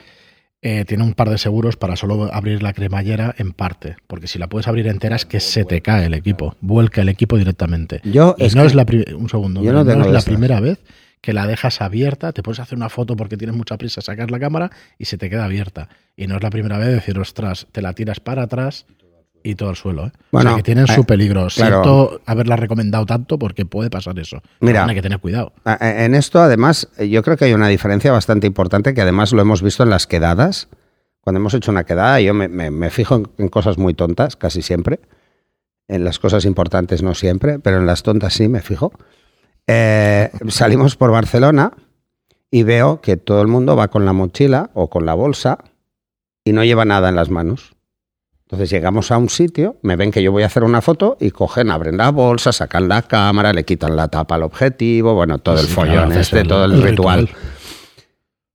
eh, 0.63 0.85
tiene 0.87 1.05
un 1.05 1.13
par 1.15 1.29
de 1.29 1.37
seguros 1.39 1.77
para 1.77 1.97
solo 1.97 2.33
abrir 2.33 2.63
la 2.63 2.73
cremallera 2.73 3.35
en 3.37 3.53
parte, 3.53 3.97
porque 4.07 4.27
si 4.27 4.39
la 4.39 4.47
puedes 4.49 4.69
abrir 4.69 4.87
entera 4.87 5.17
es 5.17 5.27
que 5.27 5.39
se 5.41 5.65
te 5.65 5.83
cae 5.83 6.07
el 6.07 6.15
equipo, 6.15 6.57
vuelca 6.61 7.03
el 7.03 7.09
equipo 7.11 7.37
directamente. 7.37 8.01
Yo 8.05 8.35
y 8.39 8.45
es 8.47 8.57
no 8.57 8.63
que- 8.63 8.69
es 8.69 8.75
la 8.75 8.87
un 9.17 9.29
segundo, 9.29 9.63
yo 9.63 9.73
no, 9.73 9.81
es 9.83 9.87
la 9.99 10.07
esas. 10.09 10.25
primera 10.25 10.61
vez 10.61 10.79
que 11.21 11.33
la 11.33 11.47
dejas 11.47 11.81
abierta, 11.81 12.33
te 12.33 12.43
puedes 12.43 12.61
hacer 12.61 12.77
una 12.77 12.89
foto 12.89 13.17
porque 13.17 13.37
tienes 13.37 13.57
mucha 13.57 13.77
prisa, 13.79 14.01
sacas 14.01 14.31
la 14.31 14.39
cámara 14.39 14.71
y 14.99 15.07
se 15.07 15.19
te 15.19 15.29
queda 15.31 15.45
abierta. 15.45 15.89
Y 16.17 16.27
no 16.27 16.37
es 16.37 16.43
la 16.43 16.51
primera 16.51 16.79
vez 16.79 16.87
de 16.89 16.95
decir, 16.95 17.19
ostras, 17.19 17.67
te 17.73 17.83
la 17.83 17.93
tiras 17.95 18.21
para 18.21 18.43
atrás 18.43 18.87
y 19.43 19.55
todo 19.55 19.71
el 19.71 19.77
suelo. 19.77 20.07
¿eh? 20.07 20.13
Bueno, 20.33 20.51
o 20.51 20.53
sea, 20.53 20.57
que 20.59 20.63
tienen 20.63 20.85
eh, 20.89 20.95
su 20.95 21.05
peligro. 21.05 21.49
claro. 21.55 21.83
Siento 21.83 22.21
haberla 22.27 22.57
recomendado 22.57 23.07
tanto 23.07 23.39
porque 23.39 23.65
puede 23.67 23.91
pasar 23.91 24.19
eso. 24.19 24.41
Mira. 24.61 24.85
hay 24.87 24.95
que 24.95 25.03
tener 25.03 25.19
cuidado. 25.19 25.53
En 25.81 26.15
esto, 26.15 26.41
además, 26.41 26.89
eh, 26.99 27.09
yo 27.09 27.23
creo 27.23 27.37
que 27.37 27.47
hay 27.47 27.55
una 27.55 27.69
diferencia 27.69 28.13
bastante 28.13 28.47
importante 28.47 28.95
que 28.95 29.01
además 29.03 29.33
lo 29.33 29.43
hemos 29.43 29.63
visto 29.63 29.83
en 29.83 29.91
las 29.91 30.07
quedadas. 30.07 30.69
Cuando 31.21 31.41
hemos 31.41 31.55
hecho 31.55 31.73
una 31.73 31.85
quedada, 31.85 32.21
yo 32.21 32.35
me, 32.35 32.47
me- 32.49 32.71
me 32.71 32.91
fijo 32.91 33.17
en, 33.17 33.29
en 33.39 33.49
cosas 33.49 33.79
muy 33.79 33.95
tontas, 33.95 34.37
casi 34.37 34.63
siempre. 34.63 35.01
En 35.89 36.05
las 36.05 36.19
cosas 36.19 36.45
importantes 36.45 37.03
no 37.03 37.15
siempre, 37.15 37.59
pero 37.59 37.79
en 37.79 37.87
las 37.87 38.03
tontas 38.03 38.33
sí 38.35 38.49
me 38.49 38.61
fijo. 38.63 38.93
Eh, 39.67 40.31
salimos 40.49 40.97
por 40.97 41.11
Barcelona 41.11 41.73
y 42.51 42.63
veo 42.63 43.01
que 43.01 43.17
todo 43.17 43.43
el 43.43 43.49
mundo 43.49 43.75
va 43.77 43.89
con 43.89 44.05
la 44.05 44.13
mochila 44.13 44.71
o 44.75 44.89
con 44.89 45.07
la 45.07 45.15
bolsa 45.15 45.59
y 46.45 46.53
no 46.53 46.65
lleva 46.65 46.85
nada 46.85 47.09
en 47.09 47.17
las 47.17 47.31
manos. 47.31 47.73
Entonces 48.45 48.71
llegamos 48.71 49.11
a 49.11 49.19
un 49.19 49.29
sitio, 49.29 49.77
me 49.83 49.97
ven 49.97 50.13
que 50.13 50.23
yo 50.23 50.31
voy 50.31 50.45
a 50.45 50.47
hacer 50.47 50.63
una 50.63 50.81
foto 50.81 51.17
y 51.21 51.33
cogen, 51.33 51.69
abren 51.73 51.97
la 51.97 52.11
bolsa, 52.13 52.53
sacan 52.53 52.87
la 52.89 53.03
cámara, 53.03 53.53
le 53.53 53.65
quitan 53.65 53.97
la 53.97 54.07
tapa 54.07 54.37
al 54.37 54.45
objetivo, 54.45 55.15
bueno, 55.15 55.39
todo 55.39 55.59
el 55.59 55.67
Sí, 55.67 55.73
follón 55.73 56.13
este, 56.13 56.45
todo 56.45 56.65
el, 56.65 56.75
el 56.75 56.83
ritual. 56.83 57.27
ritual. 57.27 57.43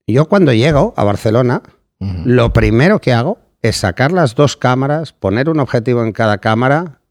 Yo 0.07 0.29
cuando 0.29 0.53
llego 0.53 0.93
a 0.95 1.03
Barcelona, 1.03 1.61
lo 1.99 2.53
primero 2.53 2.99
que 2.99 3.11
hago 3.13 3.39
es 3.61 3.75
sacar 3.77 4.13
las 4.13 4.33
dos 4.33 4.55
cámaras, 4.55 5.11
poner 5.11 5.49
un 5.49 5.59
objetivo 5.59 6.03
en 6.03 6.13
cada 6.13 6.37
cámara 6.39 7.01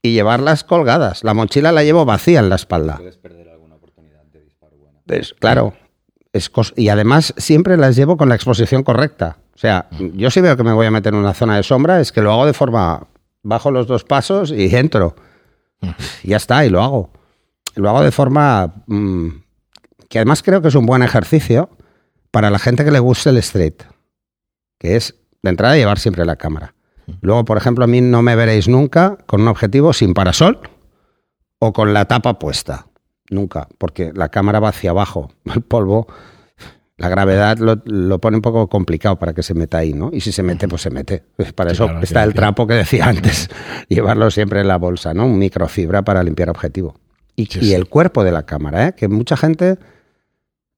y 0.00 0.12
llevarlas 0.12 0.62
colgadas. 0.64 1.24
La 1.24 1.34
mochila 1.34 1.72
la 1.72 1.82
llevo 1.82 2.04
vacía 2.04 2.38
en 2.38 2.48
la 2.48 2.54
espalda. 2.54 3.00
Claro. 5.38 5.74
Es 6.32 6.50
y 6.76 6.88
además 6.88 7.34
siempre 7.36 7.76
las 7.76 7.96
llevo 7.96 8.16
con 8.16 8.28
la 8.28 8.36
exposición 8.36 8.82
correcta. 8.84 9.38
O 9.54 9.58
sea, 9.58 9.88
yo 10.14 10.30
si 10.30 10.40
veo 10.40 10.56
que 10.56 10.62
me 10.62 10.72
voy 10.72 10.86
a 10.86 10.90
meter 10.90 11.12
en 11.12 11.20
una 11.20 11.34
zona 11.34 11.56
de 11.56 11.62
sombra, 11.62 12.00
es 12.00 12.12
que 12.12 12.22
lo 12.22 12.32
hago 12.32 12.46
de 12.46 12.54
forma... 12.54 13.06
Bajo 13.42 13.70
los 13.70 13.86
dos 13.86 14.04
pasos 14.04 14.52
y 14.52 14.74
entro. 14.76 15.16
Y 16.22 16.28
ya 16.28 16.36
está, 16.36 16.64
y 16.66 16.68
lo 16.68 16.82
hago. 16.82 17.10
Lo 17.74 17.88
hago 17.88 18.02
de 18.02 18.10
forma... 18.10 18.74
mm, 18.86 19.28
que 20.08 20.18
además 20.18 20.42
creo 20.42 20.60
que 20.60 20.68
es 20.68 20.74
un 20.74 20.86
buen 20.86 21.02
ejercicio 21.02 21.70
para 22.30 22.50
la 22.50 22.58
gente 22.58 22.84
que 22.84 22.90
le 22.90 22.98
guste 22.98 23.30
el 23.30 23.38
street. 23.38 23.74
Que 24.78 24.96
es, 24.96 25.14
de 25.42 25.50
entrada, 25.50 25.76
llevar 25.76 25.98
siempre 25.98 26.24
la 26.24 26.36
cámara. 26.36 26.74
Luego, 27.22 27.44
por 27.44 27.56
ejemplo, 27.56 27.84
a 27.84 27.88
mí 27.88 28.00
no 28.00 28.22
me 28.22 28.36
veréis 28.36 28.68
nunca 28.68 29.18
con 29.26 29.42
un 29.42 29.48
objetivo 29.48 29.92
sin 29.92 30.14
parasol 30.14 30.60
o 31.58 31.72
con 31.72 31.92
la 31.92 32.06
tapa 32.06 32.38
puesta. 32.38 32.86
Nunca, 33.30 33.68
porque 33.78 34.12
la 34.14 34.28
cámara 34.28 34.60
va 34.60 34.68
hacia 34.68 34.90
abajo. 34.90 35.30
El 35.54 35.62
polvo, 35.62 36.06
la 36.96 37.08
gravedad 37.08 37.56
lo, 37.58 37.80
lo 37.86 38.18
pone 38.18 38.36
un 38.36 38.42
poco 38.42 38.68
complicado 38.68 39.18
para 39.18 39.32
que 39.32 39.42
se 39.42 39.54
meta 39.54 39.78
ahí, 39.78 39.94
¿no? 39.94 40.10
Y 40.12 40.20
si 40.20 40.32
se 40.32 40.42
mete, 40.42 40.68
pues 40.68 40.82
se 40.82 40.90
mete. 40.90 41.22
Para 41.54 41.70
Sí, 41.70 41.76
eso 41.76 41.86
claro, 41.86 42.02
está 42.02 42.24
el 42.24 42.34
trapo 42.34 42.66
que 42.66 42.74
decía 42.74 43.06
antes, 43.08 43.48
llevarlo 43.88 44.30
siempre 44.30 44.60
en 44.60 44.68
la 44.68 44.76
bolsa, 44.76 45.14
¿no? 45.14 45.24
Un 45.24 45.38
microfibra 45.38 46.02
para 46.02 46.22
limpiar 46.22 46.50
objetivo. 46.50 46.96
Y, 47.36 47.46
Sí, 47.46 47.60
y 47.62 47.72
el 47.72 47.88
cuerpo 47.88 48.22
de 48.22 48.32
la 48.32 48.44
cámara, 48.44 48.88
¿eh? 48.88 48.94
Que 48.94 49.08
mucha 49.08 49.36
gente 49.36 49.78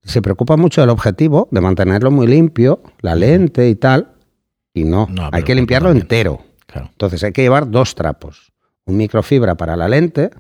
se 0.04 0.23
preocupa 0.23 0.56
mucho 0.56 0.80
del 0.80 0.90
objetivo, 0.90 1.49
de 1.50 1.61
mantenerlo 1.61 2.11
muy 2.11 2.26
limpio, 2.26 2.82
la 3.00 3.16
lente 3.16 3.68
y 3.68 3.75
tal, 3.75 4.12
y 4.75 4.85
no, 4.85 5.09
No, 5.11 5.28
hay 5.32 5.42
que 5.42 5.54
limpiarlo 5.54 5.90
entero. 5.90 6.40
Claro. 6.66 6.88
Entonces 6.90 7.25
hay 7.25 7.32
que 7.32 7.42
llevar 7.42 7.71
dos 7.71 7.94
trapos, 7.94 8.52
un 8.85 8.97
microfibra 8.97 9.56
para 9.56 9.76
la 9.76 9.88
lente 9.88 10.30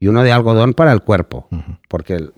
y 0.00 0.08
uno 0.08 0.22
de 0.24 0.32
algodón 0.32 0.72
para 0.72 0.92
el 0.92 1.02
cuerpo, 1.02 1.46
porque, 1.86 2.14
el- 2.14 2.32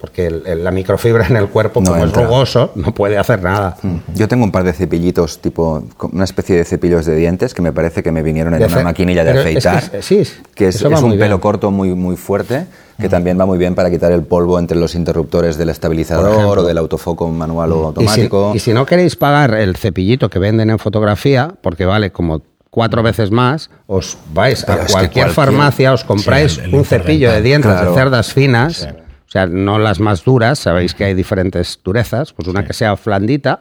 porque 0.00 0.26
el- 0.26 0.42
el- 0.46 0.64
la 0.64 0.72
microfibra 0.72 1.28
en 1.28 1.36
el 1.36 1.46
cuerpo, 1.48 1.80
No 1.80 1.92
como 1.92 2.02
entra. 2.02 2.22
es 2.22 2.28
rugoso, 2.28 2.72
no 2.74 2.92
puede 2.92 3.16
hacer 3.18 3.40
nada. 3.40 3.76
Yo 4.16 4.26
tengo 4.26 4.42
un 4.42 4.50
par 4.50 4.64
de 4.64 4.72
cepillitos, 4.72 5.38
tipo 5.38 5.84
una 6.10 6.24
especie 6.24 6.56
de 6.56 6.64
cepillos 6.64 7.06
de 7.06 7.14
dientes 7.14 7.54
que 7.54 7.62
me 7.62 7.72
parece 7.72 8.02
que 8.02 8.10
me 8.10 8.20
vinieron 8.24 8.52
en 8.54 8.60
De 8.60 8.66
una 8.66 8.82
maquinilla 8.82 9.22
de 9.22 9.30
pero 9.32 9.42
es 9.48 9.62
que 9.62 9.68
afeitar. 9.68 9.96
es- 10.00 10.04
sí, 10.04 10.22
que 10.56 10.66
es, 10.66 10.82
un 10.82 10.90
pelo 11.12 11.16
bien. 11.16 11.38
corto 11.38 11.70
muy, 11.70 11.94
muy 11.94 12.16
fuerte, 12.16 12.66
que 12.98 13.08
también 13.08 13.38
va 13.38 13.46
muy 13.46 13.58
bien 13.58 13.76
para 13.76 13.88
quitar 13.90 14.10
el 14.10 14.22
polvo 14.24 14.58
entre 14.58 14.76
los 14.76 14.96
interruptores 14.96 15.56
del 15.56 15.68
estabilizador 15.70 16.58
o 16.58 16.64
del 16.64 16.78
autofoco 16.78 17.28
manual 17.28 17.70
o 17.72 17.76
Y 17.76 17.78
si, 17.78 17.86
automático. 17.86 18.52
y 18.54 18.58
si 18.58 18.72
no 18.74 18.86
queréis 18.86 19.14
pagar 19.14 19.54
el 19.54 19.76
cepillito 19.76 20.28
que 20.28 20.40
venden 20.40 20.68
en 20.70 20.78
fotografía, 20.80 21.54
porque 21.62 21.84
vale 21.84 22.10
como 22.10 22.42
cuatro 22.72 23.02
veces 23.02 23.30
más, 23.30 23.68
os 23.86 24.16
vais 24.32 24.64
Pero 24.64 24.82
a 24.82 24.86
cualquier, 24.86 25.28
farmacia, 25.28 25.92
os 25.92 26.04
compráis 26.04 26.52
Sí, 26.54 26.60
el- 26.60 26.70
el 26.70 26.74
un 26.76 26.84
cepillo 26.86 27.30
de 27.30 27.42
dientes 27.42 27.70
Claro. 27.70 27.90
de 27.90 27.96
cerdas 27.96 28.32
finas, 28.32 28.88
o 29.28 29.30
sea, 29.30 29.46
no 29.46 29.78
las 29.78 30.00
más 30.00 30.24
duras, 30.24 30.58
sabéis 30.58 30.94
que 30.94 31.04
hay 31.04 31.12
diferentes 31.14 31.78
durezas, 31.84 32.32
pues 32.32 32.48
una 32.48 32.64
que 32.64 32.72
sea 32.72 32.96
flandita, 32.96 33.58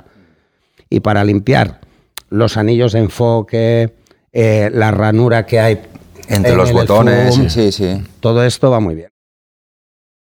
y 0.89 1.01
para 1.01 1.25
limpiar 1.25 1.82
los 2.30 2.56
anillos 2.56 2.94
de 2.94 3.00
enfoque, 3.00 3.94
eh, 4.32 4.72
la 4.74 4.91
ranura 4.91 5.46
que 5.46 5.60
hay 5.60 5.82
entre 6.30 6.51
en 6.53 6.58
los 6.58 6.72
botones, 6.72 7.36
zoom, 7.36 7.50
sí, 7.50 7.72
sí. 7.74 8.01
todo 8.22 8.46
esto 8.46 8.72
va 8.72 8.80
muy 8.80 8.96
bien. 8.96 9.11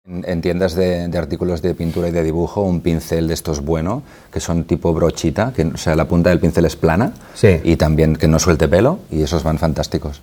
En, 0.07 0.41
tiendas 0.41 0.73
de, 0.73 1.11
artículos 1.17 1.61
de 1.61 1.73
pintura 1.73 2.07
y 2.07 2.11
de 2.11 2.23
dibujo, 2.23 2.61
un 2.61 2.79
pincel 2.79 3.27
de 3.27 3.33
estos 3.33 3.59
bueno, 3.59 4.03
que 4.31 4.39
son 4.39 4.63
tipo 4.63 4.93
brochita, 4.93 5.51
que 5.53 5.63
o 5.63 5.77
sea, 5.77 5.95
la 5.97 6.07
punta 6.07 6.29
del 6.29 6.39
pincel 6.39 6.65
es 6.65 6.77
plana 6.77 7.11
Sí. 7.33 7.59
y 7.63 7.75
también 7.75 8.15
que 8.15 8.29
no 8.29 8.39
suelte 8.39 8.69
pelo, 8.69 8.99
y 9.11 9.21
esos 9.21 9.43
van 9.43 9.57
fantásticos. 9.57 10.21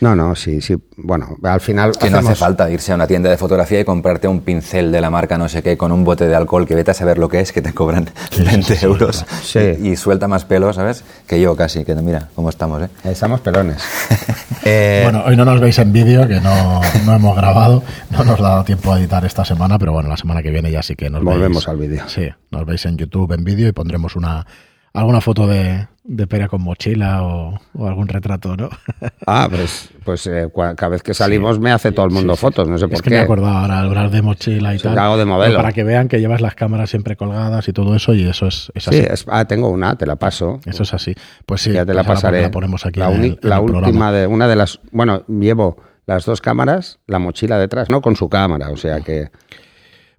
No, 0.00 0.14
no, 0.16 0.34
sí, 0.34 0.60
sí. 0.60 0.76
Bueno, 0.96 1.36
al 1.42 1.60
final. 1.60 1.92
Que 1.98 2.10
no 2.10 2.18
hace 2.18 2.34
falta 2.34 2.70
irse 2.70 2.92
a 2.92 2.94
una 2.96 3.06
tienda 3.06 3.30
de 3.30 3.36
fotografía 3.36 3.80
y 3.80 3.84
comprarte 3.84 4.26
un 4.28 4.40
pincel 4.40 4.90
de 4.92 5.00
la 5.00 5.10
marca 5.10 5.38
no 5.38 5.48
sé 5.48 5.62
qué 5.62 5.76
con 5.76 5.92
un 5.92 6.04
bote 6.04 6.26
de 6.26 6.34
alcohol 6.34 6.66
que 6.66 6.74
vete 6.74 6.90
a 6.90 6.94
saber 6.94 7.18
lo 7.18 7.28
que 7.28 7.40
es, 7.40 7.52
que 7.52 7.62
te 7.62 7.72
cobran 7.72 8.10
20 8.38 8.78
euros 8.84 9.24
Sí. 9.42 9.60
y, 9.80 9.90
y 9.90 9.96
suelta 9.96 10.28
más 10.28 10.44
pelo, 10.44 10.72
¿sabes? 10.72 11.04
Que 11.26 11.40
yo 11.40 11.56
casi, 11.56 11.84
que 11.84 11.94
mira 11.94 12.28
cómo 12.34 12.48
estamos, 12.50 12.82
¿eh? 12.82 12.88
Estamos 13.04 13.40
pelones. 13.40 13.82
Eh, 14.68 15.02
Bueno, 15.04 15.22
hoy 15.24 15.36
no 15.36 15.44
nos 15.44 15.60
veis 15.60 15.78
en 15.78 15.92
vídeo, 15.92 16.26
que 16.26 16.40
no, 16.40 16.80
no 17.04 17.14
hemos 17.14 17.36
grabado, 17.36 17.84
no 18.10 18.24
nos 18.24 18.40
ha 18.40 18.42
dado 18.42 18.64
tiempo 18.64 18.92
a 18.92 18.98
editar 18.98 19.24
esta 19.24 19.44
semana, 19.44 19.78
pero 19.78 19.92
bueno, 19.92 20.08
la 20.08 20.16
semana 20.16 20.42
que 20.42 20.50
viene 20.50 20.72
ya 20.72 20.82
sí 20.82 20.96
que 20.96 21.08
nos 21.08 21.22
Volvemos 21.22 21.64
veis. 21.64 21.68
al 21.68 21.76
vídeo. 21.76 22.02
Sí, 22.08 22.28
nos 22.50 22.66
veis 22.66 22.84
en 22.86 22.96
YouTube 22.96 23.30
en 23.32 23.44
vídeo 23.44 23.68
y 23.68 23.72
pondremos 23.72 24.16
una 24.16 24.44
alguna 24.92 25.20
foto 25.20 25.46
de, 25.46 25.86
de 26.08 26.26
Pera 26.26 26.48
con 26.48 26.62
mochila 26.62 27.22
o, 27.24 27.58
o 27.74 27.86
algún 27.88 28.06
retrato, 28.08 28.56
¿no? 28.56 28.68
Ah, 29.26 29.48
pues, 29.50 29.90
pues 30.04 30.26
eh, 30.28 30.48
cada 30.54 30.88
vez 30.88 31.02
que 31.02 31.12
salimos 31.12 31.58
me 31.58 31.72
hace 31.72 31.90
todo 31.90 32.06
el 32.06 32.12
mundo 32.12 32.36
fotos, 32.36 32.68
no 32.68 32.78
sé 32.78 32.84
es 32.84 32.90
por 32.90 33.02
que 33.02 33.10
qué. 33.10 33.14
me 33.16 33.20
he 33.20 33.24
acordado 33.24 33.56
ahora 33.56 33.80
al 33.80 33.86
hablar 33.88 34.10
de 34.10 34.22
mochila 34.22 34.74
y 34.74 34.78
tal. 34.78 34.96
hago 34.98 35.16
de 35.16 35.24
modelo. 35.24 35.56
Para 35.56 35.72
que 35.72 35.82
vean 35.82 36.06
que 36.08 36.20
llevas 36.20 36.40
las 36.40 36.54
cámaras 36.54 36.90
siempre 36.90 37.16
colgadas 37.16 37.66
y 37.68 37.72
todo 37.72 37.96
eso, 37.96 38.14
y 38.14 38.24
eso 38.26 38.46
es, 38.46 38.70
es 38.74 38.86
así. 38.86 38.98
Sí, 39.00 39.06
es- 39.10 39.26
ah, 39.28 39.44
tengo 39.46 39.68
una, 39.68 39.96
te 39.96 40.06
la 40.06 40.14
paso. 40.16 40.60
Eso 40.64 40.84
es 40.84 40.94
así. 40.94 41.14
Pues 41.44 41.62
sí, 41.62 41.72
ya 41.72 41.84
te 41.84 41.92
la 41.92 42.04
pues 42.04 42.08
ahora 42.08 42.14
pasaré. 42.20 42.42
La 42.42 42.50
ponemos 42.52 42.86
aquí 42.86 43.00
la 43.00 43.10
en 43.10 43.18
uni- 43.18 43.26
el- 43.28 43.38
en 43.42 43.50
la 43.50 43.56
el 43.56 43.62
programa. 43.64 43.86
última 43.88 44.12
de 44.12 44.26
una 44.28 44.46
de 44.48 44.56
las. 44.56 44.78
Bueno, 44.92 45.24
llevo 45.26 45.76
las 46.06 46.24
dos 46.24 46.40
cámaras, 46.40 47.00
la 47.08 47.18
mochila 47.18 47.58
detrás, 47.58 47.90
no 47.90 48.00
con 48.00 48.14
su 48.14 48.28
cámara, 48.28 48.70
o 48.70 48.76
sea 48.76 49.00
que. 49.00 49.30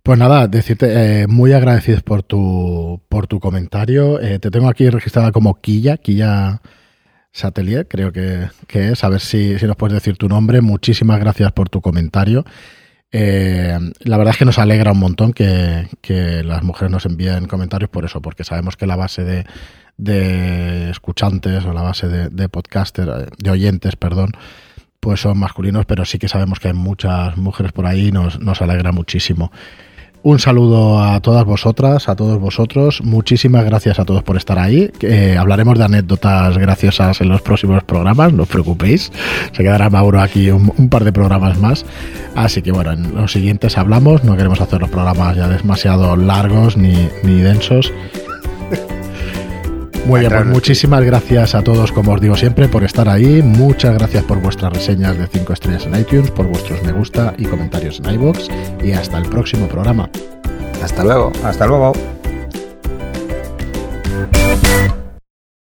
Pues 0.07 0.19
nada, 0.19 0.47
decirte 0.47 1.23
eh, 1.23 1.27
muy 1.27 1.51
agradecidos 1.51 2.01
por 2.01 2.23
tu, 2.23 3.01
por 3.09 3.27
tu 3.27 3.41
comentario. 3.41 4.21
Eh, 4.21 4.39
te 4.39 4.49
tengo 4.49 4.69
aquí 4.69 4.89
registrada 4.89 5.33
como 5.33 5.59
Quilla, 5.59 5.97
Quilla 5.97 6.61
Satelier, 7.33 7.89
creo 7.89 8.13
que, 8.13 8.47
que 8.67 8.93
es. 8.93 9.03
A 9.03 9.09
ver 9.09 9.19
si, 9.19 9.59
si 9.59 9.65
nos 9.65 9.75
puedes 9.75 9.95
decir 9.95 10.15
tu 10.15 10.29
nombre. 10.29 10.61
Muchísimas 10.61 11.19
gracias 11.19 11.51
por 11.51 11.67
tu 11.67 11.81
comentario. 11.81 12.45
Eh, 13.11 13.77
la 13.99 14.17
verdad 14.17 14.31
es 14.31 14.37
que 14.37 14.45
nos 14.45 14.59
alegra 14.59 14.93
un 14.93 14.99
montón 14.99 15.33
que, 15.33 15.89
que 15.99 16.41
las 16.41 16.63
mujeres 16.63 16.89
nos 16.89 17.05
envíen 17.05 17.45
comentarios 17.45 17.89
por 17.89 18.05
eso, 18.05 18.21
porque 18.21 18.45
sabemos 18.45 18.77
que 18.77 18.87
la 18.87 18.95
base 18.95 19.25
de, 19.25 19.45
de 19.97 20.89
escuchantes 20.89 21.65
o 21.65 21.73
la 21.73 21.81
base 21.81 22.07
de, 22.07 22.29
de 22.29 22.47
podcaster, 22.47 23.09
eh, 23.09 23.25
de 23.39 23.49
oyentes, 23.49 23.97
perdón, 23.97 24.31
pues 25.01 25.19
son 25.19 25.37
masculinos, 25.37 25.85
pero 25.85 26.05
sí 26.05 26.17
que 26.17 26.29
sabemos 26.29 26.61
que 26.61 26.69
hay 26.69 26.73
muchas 26.73 27.35
mujeres 27.35 27.73
por 27.73 27.85
ahí 27.85 28.07
y 28.07 28.11
nos, 28.13 28.39
nos 28.39 28.61
alegra 28.61 28.93
muchísimo. 28.93 29.51
Un 30.27 30.39
saludo 30.39 31.01
a 31.01 31.21
todas 31.21 31.45
vosotras, 31.45 32.09
a 32.09 32.15
todos 32.17 32.37
vosotros. 32.37 33.01
Muchísimas 33.01 33.63
gracias 33.63 33.97
a 33.97 34.03
todos 34.03 34.23
por 34.23 34.35
estar 34.35 34.59
ahí. 34.59 34.91
Eh, 34.99 35.37
hablaremos 35.39 35.77
de 35.77 35.85
anécdotas 35.85 36.57
graciosas 36.57 37.21
en 37.21 37.29
los 37.29 37.41
próximos 37.41 37.81
programas, 37.85 38.33
no 38.33 38.43
os 38.43 38.49
preocupéis. 38.49 39.09
Se 39.53 39.63
quedará 39.63 39.89
Mauro 39.89 40.19
aquí 40.19 40.49
un, 40.51 40.73
un 40.75 40.89
par 40.89 41.05
de 41.05 41.13
programas 41.13 41.57
más. 41.59 41.85
Así 42.35 42.61
que 42.61 42.73
bueno, 42.73 42.91
en 42.91 43.15
los 43.15 43.31
siguientes 43.31 43.77
hablamos. 43.77 44.25
No 44.25 44.35
queremos 44.35 44.59
hacer 44.59 44.81
los 44.81 44.89
programas 44.89 45.37
ya 45.37 45.47
demasiado 45.47 46.17
largos 46.17 46.75
ni, 46.75 47.07
ni 47.23 47.39
densos. 47.39 47.93
Muy 50.07 50.21
bien, 50.21 50.31
pues 50.31 50.45
muchísimas 50.45 51.03
gracias 51.03 51.53
a 51.53 51.61
todos, 51.61 51.91
como 51.91 52.13
os 52.13 52.21
digo 52.21 52.37
siempre, 52.37 52.69
por 52.69 52.85
estar 52.85 53.09
ahí. 53.09 53.41
Muchas 53.43 53.93
gracias 53.93 54.23
por 54.23 54.39
vuestras 54.39 54.71
reseñas 54.71 55.17
de 55.17 55.27
5 55.27 55.51
estrellas 55.51 55.85
en 55.85 55.99
iTunes, 55.99 56.31
por 56.31 56.47
vuestros 56.47 56.81
me 56.83 56.93
gusta 56.93 57.33
y 57.37 57.43
comentarios 57.43 57.99
en 57.99 58.13
iBox. 58.13 58.47
Y 58.81 58.93
hasta 58.93 59.17
el 59.17 59.27
próximo 59.27 59.67
programa. 59.67 60.09
Hasta 60.81 61.03
luego, 61.03 61.33
hasta 61.43 61.67
luego. 61.67 61.91